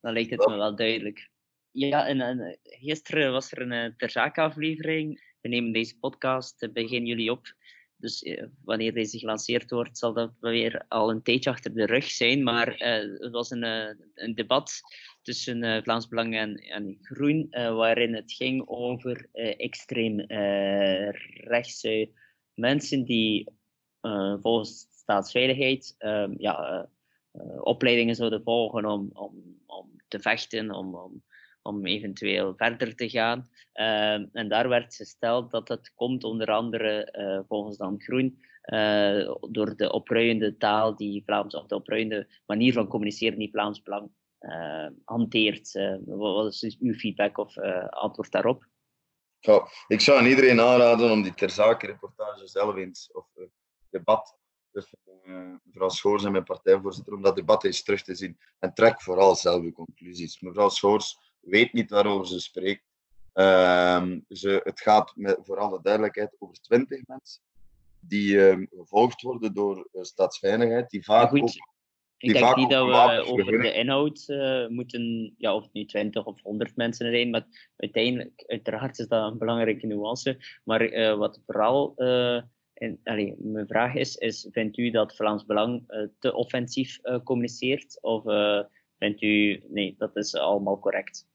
dan 0.00 0.12
lijkt 0.12 0.30
het 0.30 0.46
me 0.46 0.56
wel 0.56 0.76
duidelijk. 0.76 1.30
Ja, 1.70 2.06
en, 2.06 2.20
en 2.20 2.58
gisteren 2.62 3.32
was 3.32 3.52
er 3.52 3.70
een 3.70 3.94
ter 3.96 4.10
zake 4.10 4.40
aflevering 4.40 5.20
we 5.46 5.52
nemen 5.52 5.72
deze 5.72 5.98
podcast 5.98 6.72
begin 6.72 7.06
juli 7.06 7.30
op. 7.30 7.46
Dus 8.06 8.22
eh, 8.22 8.44
wanneer 8.64 8.94
deze 8.94 9.18
gelanceerd 9.18 9.70
wordt, 9.70 9.98
zal 9.98 10.12
dat 10.12 10.32
weer 10.40 10.84
al 10.88 11.10
een 11.10 11.22
tijdje 11.22 11.50
achter 11.50 11.74
de 11.74 11.86
rug 11.86 12.10
zijn. 12.10 12.42
Maar 12.42 12.68
uh, 12.68 13.20
het 13.20 13.32
was 13.32 13.50
een, 13.50 13.64
uh, 13.64 14.06
een 14.14 14.34
debat 14.34 14.80
tussen 15.22 15.82
Vlaams 15.82 16.08
Belang 16.08 16.36
en, 16.36 16.54
en 16.54 16.98
Groen, 17.02 17.46
waarin 17.50 18.14
het 18.14 18.32
ging 18.32 18.68
over 18.68 19.28
extreem 19.56 20.20
rechtse 21.40 22.10
mensen 22.54 23.04
die 23.04 23.48
volgens 24.42 24.86
staatsveiligheid 24.90 25.94
ehm, 25.98 26.34
ja, 26.38 26.88
opleidingen 27.60 28.14
zouden 28.14 28.42
volgen 28.42 28.84
om, 28.84 29.10
om, 29.12 29.62
om 29.66 29.90
te 30.08 30.20
vechten, 30.20 30.70
om, 30.70 30.94
om 30.94 31.22
om 31.66 31.86
eventueel 31.86 32.54
verder 32.56 32.96
te 32.96 33.08
gaan. 33.08 33.48
Ehm, 33.72 34.26
en 34.32 34.48
daar 34.48 34.68
werd 34.68 34.94
gesteld 34.94 35.50
dat 35.50 35.68
het 35.68 35.92
komt 35.94 36.24
onder 36.24 36.50
andere 36.50 37.08
uh, 37.18 37.40
volgens 37.48 37.76
dan 37.76 38.00
Groen 38.00 38.38
uh, 38.66 39.34
door 39.50 39.76
de 39.76 39.92
opruiende 39.92 40.56
taal 40.56 40.96
die 40.96 41.22
Vlaams, 41.24 41.54
of 41.54 41.66
de 41.66 41.74
opruiende 41.74 42.28
manier 42.46 42.72
van 42.72 42.86
communiceren 42.86 43.38
die 43.38 43.50
Vlaams 43.50 43.82
Belang 43.82 44.10
uh, 44.40 44.86
hanteert. 45.04 45.72
wat 46.04 46.62
is 46.62 46.78
uw 46.80 46.94
feedback 46.94 47.38
of 47.38 47.58
antwoord 47.90 48.30
daarop? 48.30 48.66
Ik 49.86 50.00
zou 50.00 50.18
aan 50.18 50.26
iedereen 50.26 50.60
aanraden 50.60 51.10
om 51.10 51.22
die 51.22 51.34
ter 51.34 51.50
zake 51.50 51.86
reportage 51.86 52.46
zelf 52.46 52.76
eens, 52.76 53.12
of 53.12 53.26
debat 53.90 54.36
tussen 54.72 54.98
mevrouw 55.62 55.88
Schoors 55.88 56.24
en 56.24 56.32
mijn 56.32 56.44
partijvoorzitter, 56.44 57.14
om 57.14 57.22
dat 57.22 57.36
debat 57.36 57.64
eens 57.64 57.82
terug 57.82 58.02
te 58.02 58.14
zien. 58.14 58.38
En 58.58 58.74
trek 58.74 59.02
vooral 59.02 59.34
zelf 59.34 59.62
uw 59.62 59.72
conclusies. 59.72 60.40
Mevrouw 60.40 60.68
Schoors 60.68 61.18
weet 61.46 61.72
niet 61.72 61.90
waarover 61.90 62.26
ze 62.26 62.40
spreekt. 62.40 62.84
Um, 63.34 64.24
ze, 64.28 64.60
het 64.64 64.80
gaat 64.80 65.12
met, 65.16 65.38
voor 65.42 65.58
alle 65.58 65.80
duidelijkheid 65.82 66.36
over 66.38 66.60
twintig 66.60 67.06
mensen 67.06 67.42
die 68.00 68.38
um, 68.38 68.68
gevolgd 68.70 69.22
worden 69.22 69.54
door 69.54 69.88
uh, 69.92 70.02
staatsveiligheid, 70.02 70.90
die 70.90 71.04
vaak 71.04 71.28
goed, 71.28 71.40
ook, 71.40 71.74
ik 72.18 72.32
denk 72.32 72.56
niet 72.56 72.70
dat 72.70 72.86
we 72.86 73.24
over 73.26 73.62
de 73.62 73.72
inhoud 73.72 74.24
uh, 74.26 74.66
moeten, 74.66 75.34
ja, 75.38 75.54
of 75.54 75.68
nu 75.72 75.84
20 75.84 76.24
of 76.24 76.42
100 76.42 76.76
mensen 76.76 77.10
zijn, 77.10 77.30
maar 77.30 77.46
uiteindelijk, 77.76 78.44
uiteraard 78.46 78.98
is 78.98 79.08
dat 79.08 79.32
een 79.32 79.38
belangrijke 79.38 79.86
nuance. 79.86 80.60
Maar 80.64 80.82
uh, 80.82 81.16
wat 81.16 81.42
vooral, 81.46 81.94
en, 82.74 83.00
allez, 83.04 83.32
mijn 83.38 83.66
vraag 83.66 83.94
is, 83.94 84.14
is, 84.14 84.48
vindt 84.50 84.78
u 84.78 84.90
dat 84.90 85.16
Vlaams 85.16 85.44
Belang 85.44 85.84
te 86.18 86.34
offensief 86.34 86.98
communiceert? 87.24 87.98
Of 88.02 88.22
vindt 88.98 89.22
u, 89.22 89.62
nee, 89.68 89.94
dat 89.98 90.16
is 90.16 90.34
allemaal 90.34 90.78
correct? 90.78 91.26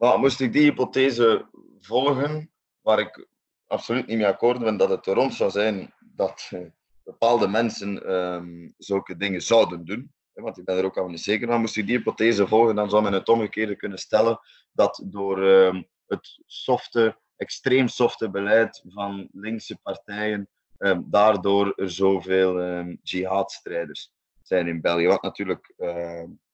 Nou, 0.00 0.18
moest 0.18 0.40
ik 0.40 0.52
die 0.52 0.62
hypothese 0.62 1.48
volgen, 1.80 2.50
waar 2.80 2.98
ik 2.98 3.28
absoluut 3.66 4.06
niet 4.06 4.16
mee 4.16 4.26
akkoord 4.26 4.58
ben 4.58 4.76
dat 4.76 4.88
het 4.88 5.06
erom 5.06 5.30
zou 5.30 5.50
zijn 5.50 5.94
dat 6.00 6.50
uh, 6.54 6.66
bepaalde 7.04 7.48
mensen 7.48 8.14
um, 8.14 8.74
zulke 8.78 9.16
dingen 9.16 9.42
zouden 9.42 9.84
doen, 9.84 10.12
want 10.32 10.58
ik 10.58 10.64
ben 10.64 10.76
er 10.76 10.84
ook 10.84 10.98
al 10.98 11.08
niet 11.08 11.20
zeker 11.20 11.48
van, 11.48 11.60
moest 11.60 11.76
ik 11.76 11.86
die 11.86 11.96
hypothese 11.96 12.46
volgen, 12.46 12.74
dan 12.74 12.90
zou 12.90 13.02
men 13.02 13.12
het 13.12 13.28
omgekeerde 13.28 13.76
kunnen 13.76 13.98
stellen 13.98 14.40
dat 14.72 15.02
door 15.04 15.38
um, 15.38 15.88
het 16.06 16.40
softe, 16.46 17.18
extreem 17.36 17.88
softe 17.88 18.30
beleid 18.30 18.82
van 18.88 19.28
linkse 19.32 19.78
partijen, 19.82 20.48
um, 20.78 21.06
daardoor 21.10 21.72
er 21.76 21.90
zoveel 21.90 22.84
jihadstrijders 23.02 24.12
zijn 24.42 24.66
in 24.66 24.80
België. 24.80 25.06
Wat 25.06 25.22
natuurlijk 25.22 25.74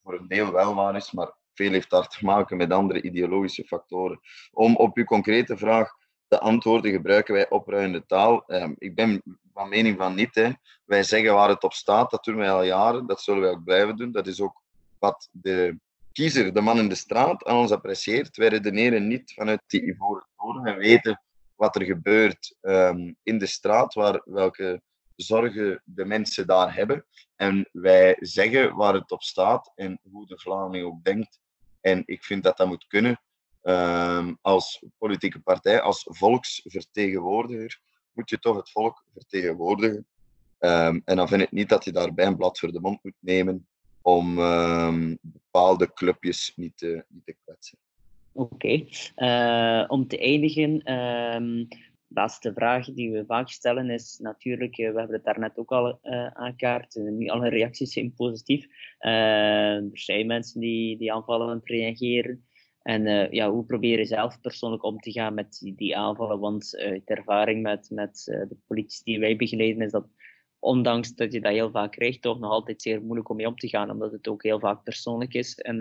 voor 0.03 0.15
een 0.15 0.29
deel 0.29 0.53
wel 0.53 0.75
waar 0.75 0.97
is, 0.97 1.13
maar 1.13 1.35
veel 1.57 1.73
heeft 1.73 1.91
daar 1.91 2.09
te 2.09 2.25
maken 2.25 2.57
met 2.57 2.73
andere 2.73 3.03
ideologische 3.03 3.65
factoren. 3.65 4.21
Om 4.53 4.77
op 4.77 4.97
uw 4.97 5.05
concrete 5.05 5.57
vraag 5.57 5.91
te 6.29 6.39
antwoorden, 6.39 6.91
gebruiken 6.91 7.35
wij 7.35 7.51
opruimende 7.51 8.07
taal? 8.07 8.45
Ehm, 8.47 8.73
ik 8.79 8.95
ben 8.95 9.23
van 9.53 9.69
mening 9.69 9.97
van 9.97 10.15
niet. 10.15 10.35
Hè. 10.35 10.51
Wij 10.85 11.03
zeggen 11.03 11.35
waar 11.35 11.49
het 11.49 11.63
op 11.63 11.73
staat, 11.73 12.11
dat 12.11 12.25
doen 12.25 12.37
wij 12.37 12.51
al 12.51 12.65
jaren, 12.65 13.07
dat 13.07 13.23
zullen 13.23 13.41
wij 13.41 13.51
ook 13.51 13.65
blijven 13.65 13.97
doen. 13.97 14.13
Dat 14.13 14.27
is 14.27 14.41
ook 14.41 14.63
wat 14.99 15.29
de 15.33 15.79
kiezer, 16.13 16.55
de 16.55 16.61
man 16.61 16.79
in 16.79 16.89
de 16.89 16.95
straat, 16.95 17.45
aan 17.45 17.57
ons 17.57 17.71
apprecieert. 17.71 18.37
Wij 18.37 18.49
redeneren 18.49 19.07
niet 19.07 19.33
vanuit 19.33 19.63
die 19.67 19.83
ivoren 19.83 20.27
toren. 20.37 20.63
Wij 20.63 20.77
weten 20.77 21.23
wat 21.55 21.77
er 21.77 21.85
gebeurt 21.85 22.57
um, 22.61 23.17
in 23.23 23.39
de 23.39 23.47
straat, 23.47 23.95
waar, 23.95 24.21
welke 24.25 24.83
zorgen 25.17 25.83
de 25.85 26.05
mensen 26.05 26.47
daar 26.47 26.75
hebben. 26.75 27.07
En 27.37 27.69
wij 27.73 28.17
zeggen 28.21 28.75
waar 28.75 28.95
het 28.95 29.11
op 29.11 29.23
staat 29.23 29.73
en 29.75 30.01
hoe 30.11 30.27
de 30.27 30.39
Vlaming 30.39 30.85
ook 30.85 31.05
denkt 31.05 31.41
en 31.87 32.03
ik 32.07 32.25
vind 32.25 32.43
dat 32.43 32.57
dat 32.57 32.67
moet 32.67 32.87
kunnen. 32.87 33.21
Ehm, 33.63 34.35
als 34.41 34.83
politieke 34.99 35.41
partij, 35.41 35.81
als 35.81 36.07
volksvertegenwoordiger, 36.09 37.81
moet 38.13 38.31
je 38.31 38.39
toch 38.39 38.57
het 38.57 38.71
volk 38.71 39.05
vertegenwoordigen. 39.13 40.07
Um, 40.59 41.03
en 41.05 41.17
dan 41.17 41.29
vind 41.29 41.43
ik 41.43 41.53
niet 41.53 41.69
dat 41.69 41.85
je 41.85 41.93
daarbij 41.93 42.27
een 42.27 42.37
blad 42.37 42.59
voor 42.59 42.73
de 42.73 42.81
mond 42.81 43.05
moet 43.05 43.15
nemen 43.19 43.67
om 44.03 44.39
um, 44.39 45.19
bepaalde 45.21 45.93
clubjes 45.93 46.53
niet 46.57 46.77
te, 46.77 47.05
niet 47.09 47.25
te 47.25 47.37
kwetsen. 47.45 47.79
Oké, 48.33 48.85
eh, 49.15 49.85
om 49.89 50.09
te 50.09 50.19
eindigen, 50.19 50.83
laatste 52.17 52.53
vraag 52.53 52.87
die 52.93 53.13
we 53.13 53.25
vaak 53.27 53.49
stellen 53.49 53.91
is 53.91 54.19
natuurlijk, 54.19 54.79
eh, 54.79 54.93
we 54.93 54.99
hebben 54.99 55.17
het 55.17 55.25
daarnet 55.25 55.59
ook 55.59 55.73
al 55.73 55.99
uh, 56.03 56.27
aankaart, 56.27 56.95
niet 56.95 57.31
alle 57.31 57.49
reacties 57.49 57.93
zijn 57.93 58.15
positief. 58.15 58.67
Uh, 59.01 59.77
er 59.77 59.91
zijn 59.93 60.27
mensen 60.27 60.61
die, 60.61 60.99
die 60.99 61.13
aanvallen 61.13 61.49
aan 61.49 61.57
het 61.57 61.69
reageren. 61.69 62.45
En 62.83 63.07
uh, 63.07 63.31
ja, 63.31 63.51
hoe 63.51 63.65
probeer 63.65 63.99
je 63.99 64.05
zelf 64.05 64.41
persoonlijk 64.41 64.83
om 64.83 64.99
te 64.99 65.13
gaan 65.13 65.35
met 65.35 65.59
die, 65.61 65.75
die 65.75 65.97
aanvallen? 65.97 66.39
Want 66.41 66.77
uit 66.77 67.09
ervaring 67.11 67.63
met, 67.63 67.91
met 67.91 68.23
de 68.25 68.57
politie 68.67 69.05
die 69.05 69.19
wij 69.19 69.37
begeleiden 69.37 69.83
is 69.83 69.93
dat 69.93 70.09
ondanks 70.59 71.15
dat 71.15 71.33
je 71.33 71.41
dat 71.41 71.53
heel 71.53 71.71
vaak 71.71 71.93
krijgt, 71.93 72.23
toch 72.23 72.39
nog 72.39 72.51
altijd 72.51 72.83
zeer 72.83 73.03
moeilijk 73.03 73.29
om 73.29 73.37
mee 73.37 73.47
om 73.47 73.57
te 73.57 73.69
gaan, 73.69 73.91
omdat 73.91 74.13
het 74.13 74.29
ook 74.29 74.43
heel 74.43 74.61
vaak 74.61 74.83
persoonlijk 74.83 75.35
is 75.35 75.55
en, 75.55 75.81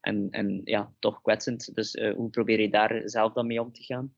en, 0.00 0.30
en 0.30 0.60
ja, 0.64 0.92
toch 0.98 1.22
kwetsend. 1.22 1.74
Dus 1.74 1.92
hoe 2.16 2.30
probeer 2.30 2.60
je 2.60 2.70
daar 2.70 3.02
zelf 3.04 3.32
dan 3.32 3.46
mee 3.46 3.60
om 3.60 3.72
te 3.72 3.82
gaan? 3.82 4.14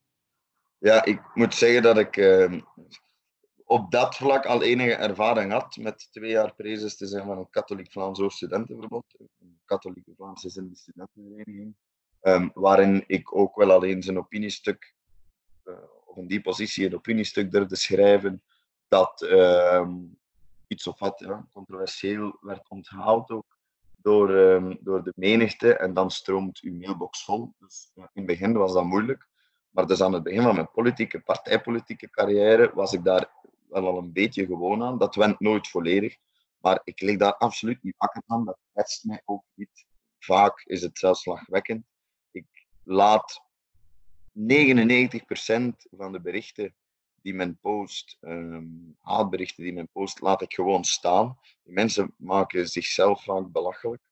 Ja, 0.85 1.05
ik 1.05 1.21
moet 1.35 1.55
zeggen 1.55 1.83
dat 1.83 1.99
ik 1.99 2.17
uh, 2.17 2.61
op 3.65 3.91
dat 3.91 4.17
vlak 4.17 4.47
al 4.47 4.63
enige 4.63 4.95
ervaring 4.95 5.53
had 5.53 5.77
met 5.77 6.09
twee 6.13 6.31
jaar 6.31 6.55
prezes 6.55 6.97
te 6.97 7.07
zijn 7.07 7.27
van 7.27 7.39
een 7.39 7.51
katholiek 7.51 7.93
Vlaams 7.93 8.23
Studentenverbond, 8.27 9.05
een 9.19 9.59
katholieke 9.65 10.13
Vlaamse 10.17 10.51
studentenvereniging, 10.51 11.75
um, 12.23 12.51
waarin 12.55 13.05
ik 13.07 13.37
ook 13.37 13.57
wel 13.57 13.73
alleen 13.73 14.03
zijn 14.03 14.19
opiniestuk, 14.19 14.95
uh, 15.65 15.75
of 16.05 16.17
in 16.17 16.27
die 16.27 16.41
positie 16.41 16.87
een 16.87 16.95
opiniestuk 16.95 17.51
durfde 17.51 17.77
schrijven, 17.77 18.43
dat 18.89 19.23
uh, 19.23 19.89
iets 20.67 20.87
of 20.87 20.99
wat 20.99 21.19
ja, 21.19 21.47
controversieel 21.53 22.39
werd 22.41 22.69
onthaald 22.69 23.31
ook 23.31 23.59
door, 23.97 24.29
door 24.81 25.05
de 25.05 25.13
menigte 25.17 25.77
en 25.77 25.95
dan 25.95 26.11
stroomt 26.11 26.61
uw 26.61 26.75
mailbox 26.75 27.25
vol. 27.25 27.55
Dus 27.59 27.91
ja, 27.95 28.03
in 28.03 28.11
het 28.13 28.27
begin 28.27 28.53
was 28.53 28.73
dat 28.73 28.85
moeilijk. 28.85 29.33
Maar 29.75 29.87
dus 29.87 30.03
aan 30.03 30.13
het 30.13 30.23
begin 30.23 30.43
van 30.43 30.55
mijn 30.55 30.71
politieke, 30.71 31.21
partijpolitieke 31.21 32.11
carrière 32.11 32.75
was 32.75 32.93
ik 32.93 33.05
daar 33.05 33.31
wel 33.69 33.87
al 33.87 33.99
een 33.99 34.13
beetje 34.13 34.47
gewoon 34.47 34.83
aan. 34.83 34.99
Dat 34.99 35.15
went 35.15 35.41
nooit 35.41 35.69
volledig. 35.69 36.17
Maar 36.61 36.81
ik 36.85 37.01
lig 37.01 37.17
daar 37.17 37.37
absoluut 37.37 37.83
niet 37.83 37.95
wakker 37.99 38.23
van. 38.27 38.45
Dat 38.45 38.59
kwetst 38.73 39.05
mij 39.05 39.23
ook 39.25 39.45
niet. 39.55 39.87
Vaak 40.19 40.63
is 40.67 40.83
het 40.83 40.99
zelfs 40.99 41.25
lachwekkend. 41.25 41.87
Ik 42.31 42.67
laat 42.83 43.43
99% 44.33 44.43
van 45.91 46.13
de 46.13 46.21
berichten 46.21 46.75
die 47.23 47.35
men 47.35 47.59
post, 47.61 48.19
um, 48.21 48.97
haatberichten 49.01 49.63
die 49.63 49.73
men 49.73 49.89
post, 49.93 50.21
laat 50.21 50.43
ik 50.43 50.55
gewoon 50.55 50.85
staan. 50.85 51.39
Die 51.63 51.75
mensen 51.75 52.15
maken 52.17 52.69
zichzelf 52.69 53.25
vaak 53.25 53.53
belachelijk. 53.53 54.03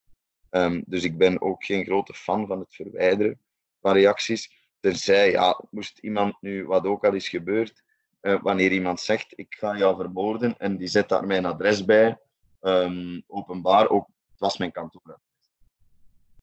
Um, 0.49 0.83
dus 0.85 1.03
ik 1.03 1.17
ben 1.17 1.41
ook 1.41 1.63
geen 1.63 1.85
grote 1.85 2.13
fan 2.13 2.47
van 2.47 2.59
het 2.59 2.75
verwijderen 2.75 3.39
van 3.81 3.93
reacties. 3.93 4.62
Terzij, 4.83 5.31
ja, 5.31 5.63
moest 5.71 5.97
iemand 5.97 6.41
nu, 6.41 6.65
wat 6.65 6.85
ook 6.85 7.05
al 7.05 7.13
is 7.13 7.29
gebeurd, 7.29 7.83
uh, 8.21 8.41
wanneer 8.41 8.71
iemand 8.71 8.99
zegt, 8.99 9.33
ik 9.35 9.55
ga 9.55 9.77
jou 9.77 9.95
vermoorden 9.95 10.57
en 10.57 10.77
die 10.77 10.87
zet 10.87 11.09
daar 11.09 11.25
mijn 11.25 11.45
adres 11.45 11.85
bij, 11.85 12.19
ehm, 12.59 13.21
openbaar. 13.27 13.89
Ook, 13.89 14.07
het 14.29 14.39
was 14.39 14.57
mijn 14.57 14.71
kantoor. 14.71 15.19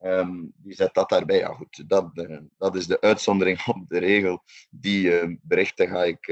Um, 0.03 0.53
die 0.57 0.75
zet 0.75 0.95
dat 0.95 1.09
daarbij. 1.09 1.39
Ja, 1.39 1.49
goed, 1.49 1.89
dat, 1.89 2.11
uh, 2.15 2.39
dat 2.59 2.77
is 2.77 2.87
de 2.87 3.01
uitzondering 3.01 3.67
op 3.67 3.89
de 3.89 3.99
regel. 3.99 4.43
Die 4.71 5.23
uh, 5.23 5.37
berichten 5.43 5.89
ga 5.89 6.05
ik, 6.05 6.25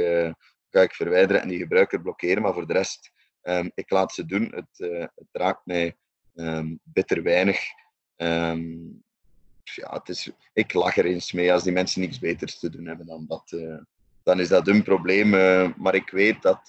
ga 0.71 0.81
ik 0.81 0.95
verwijderen 0.95 1.43
en 1.43 1.49
die 1.49 1.59
gebruiker 1.59 2.01
blokkeren. 2.01 2.43
Maar 2.43 2.55
voor 2.55 2.67
de 2.67 2.73
rest, 2.73 3.13
um, 3.43 3.71
ik 3.75 3.91
laat 3.91 4.13
ze 4.13 4.27
doen. 4.27 4.53
Het, 4.55 4.79
het 5.15 5.29
raakt 5.33 5.67
mij 5.67 5.97
um, 6.35 6.81
bitter 6.83 7.23
weinig. 7.23 7.61
Ja, 9.75 9.93
het 9.93 10.09
is, 10.09 10.31
ik 10.53 10.73
lach 10.73 10.97
er 10.97 11.05
eens 11.05 11.33
mee 11.33 11.53
als 11.53 11.63
die 11.63 11.73
mensen 11.73 12.01
niks 12.01 12.19
beters 12.19 12.59
te 12.59 12.71
doen 12.71 12.87
hebben 12.87 13.07
dan 13.07 13.27
dat. 13.27 13.57
dan 14.23 14.41
is 14.41 14.49
dat 14.49 14.67
hun 14.67 14.83
probleem. 14.83 15.31
maar 15.77 15.95
ik 15.95 16.11
weet 16.11 16.43
dat 16.43 16.69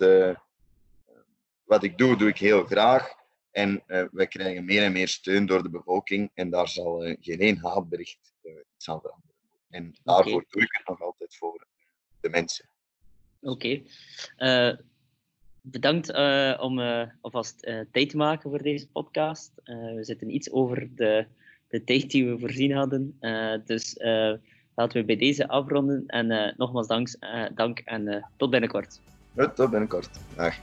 wat 1.63 1.83
ik 1.83 1.97
doe, 1.97 2.17
doe 2.17 2.29
ik 2.29 2.37
heel 2.37 2.65
graag. 2.65 3.17
En 3.51 3.83
we 4.11 4.27
krijgen 4.27 4.65
meer 4.65 4.83
en 4.83 4.91
meer 4.91 5.07
steun 5.07 5.45
door 5.45 5.63
de 5.63 5.69
bevolking. 5.69 6.31
En 6.33 6.49
daar 6.49 6.67
zal 6.67 7.15
geen 7.19 7.39
één 7.39 7.57
haatbericht 7.57 8.33
iets 8.75 8.89
aan 8.89 9.01
veranderen. 9.01 9.35
En 9.69 9.99
daarvoor 10.03 10.33
okay. 10.33 10.45
doe 10.49 10.61
ik 10.61 10.77
het 10.77 10.87
nog 10.87 11.01
altijd 11.01 11.35
voor 11.35 11.67
de 12.19 12.29
mensen. 12.29 12.69
Oké. 13.41 13.81
Okay. 14.37 14.77
bedankt 15.61 16.09
om 16.59 16.79
alvast 17.21 17.59
tijd 17.91 18.09
te 18.09 18.17
maken 18.17 18.49
voor 18.49 18.61
deze 18.61 18.87
podcast. 18.87 19.51
we 19.63 19.99
zitten 20.01 20.33
iets 20.35 20.51
over 20.51 20.95
de, 20.95 21.27
de 21.69 21.83
tijd 21.83 22.11
die 22.11 22.29
we 22.29 22.39
voorzien 22.39 22.71
hadden. 22.71 23.19
dus 23.65 23.95
laten 24.75 24.99
we 24.99 25.05
bij 25.05 25.17
deze 25.17 25.47
afronden. 25.47 26.03
En 26.07 26.53
nogmaals 26.57 26.87
dank, 26.87 27.15
dank 27.55 27.79
en 27.79 28.29
tot 28.37 28.49
binnenkort. 28.49 28.99
tot 29.55 29.69
binnenkort. 29.69 30.09
Dag. 30.35 30.55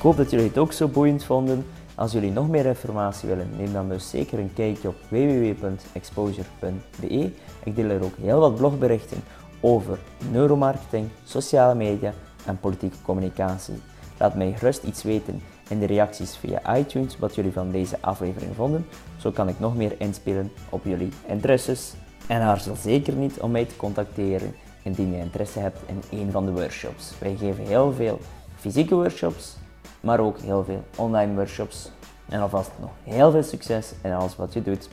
Ik 0.00 0.06
hoop 0.06 0.16
dat 0.16 0.30
jullie 0.30 0.46
het 0.46 0.58
ook 0.58 0.72
zo 0.72 0.88
boeiend 0.88 1.24
vonden. 1.24 1.64
Als 1.94 2.12
jullie 2.12 2.30
nog 2.30 2.48
meer 2.48 2.66
informatie 2.66 3.28
willen, 3.28 3.48
neem 3.56 3.72
dan 3.72 3.88
dus 3.88 4.10
zeker 4.10 4.38
een 4.38 4.52
kijkje 4.54 4.88
op 4.88 4.96
www.exposure.be. 5.08 7.30
Ik 7.64 7.76
deel 7.76 7.90
er 7.90 8.04
ook 8.04 8.16
heel 8.20 8.40
wat 8.40 8.54
blogberichten 8.54 9.22
over 9.60 9.98
neuromarketing, 10.30 11.08
sociale 11.24 11.74
media 11.74 12.12
en 12.46 12.60
politieke 12.60 12.96
communicatie. 13.02 13.74
Laat 14.18 14.34
mij 14.34 14.52
gerust 14.52 14.82
iets 14.82 15.02
weten 15.02 15.42
in 15.70 15.78
de 15.78 15.86
reacties 15.86 16.36
via 16.36 16.76
iTunes 16.76 17.18
wat 17.18 17.34
jullie 17.34 17.52
van 17.52 17.70
deze 17.70 17.96
aflevering 18.00 18.54
vonden. 18.54 18.86
Zo 19.18 19.30
kan 19.30 19.48
ik 19.48 19.60
nog 19.60 19.76
meer 19.76 19.92
inspelen 19.98 20.52
op 20.68 20.84
jullie 20.84 21.12
interesses. 21.26 21.92
En 22.26 22.40
aarzel 22.40 22.76
zeker 22.76 23.12
niet 23.12 23.40
om 23.40 23.50
mij 23.50 23.64
te 23.64 23.76
contacteren 23.76 24.54
indien 24.82 25.12
je 25.12 25.18
interesse 25.18 25.58
hebt 25.58 25.78
in 25.86 26.18
een 26.18 26.30
van 26.30 26.44
de 26.44 26.52
workshops. 26.52 27.12
Wij 27.18 27.36
geven 27.36 27.66
heel 27.66 27.92
veel 27.92 28.20
fysieke 28.56 28.94
workshops 28.94 29.58
maar 30.00 30.20
ook 30.20 30.38
heel 30.38 30.64
veel 30.64 30.84
online 30.96 31.34
workshops. 31.34 31.90
En 32.28 32.40
alvast 32.40 32.70
nog 32.80 32.90
heel 33.02 33.30
veel 33.30 33.42
succes 33.42 33.92
in 34.02 34.12
alles 34.12 34.36
wat 34.36 34.52
je 34.52 34.62
doet. 34.62 34.88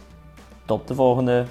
Tot 0.65 0.87
de 0.87 0.95
volgende! 0.95 1.45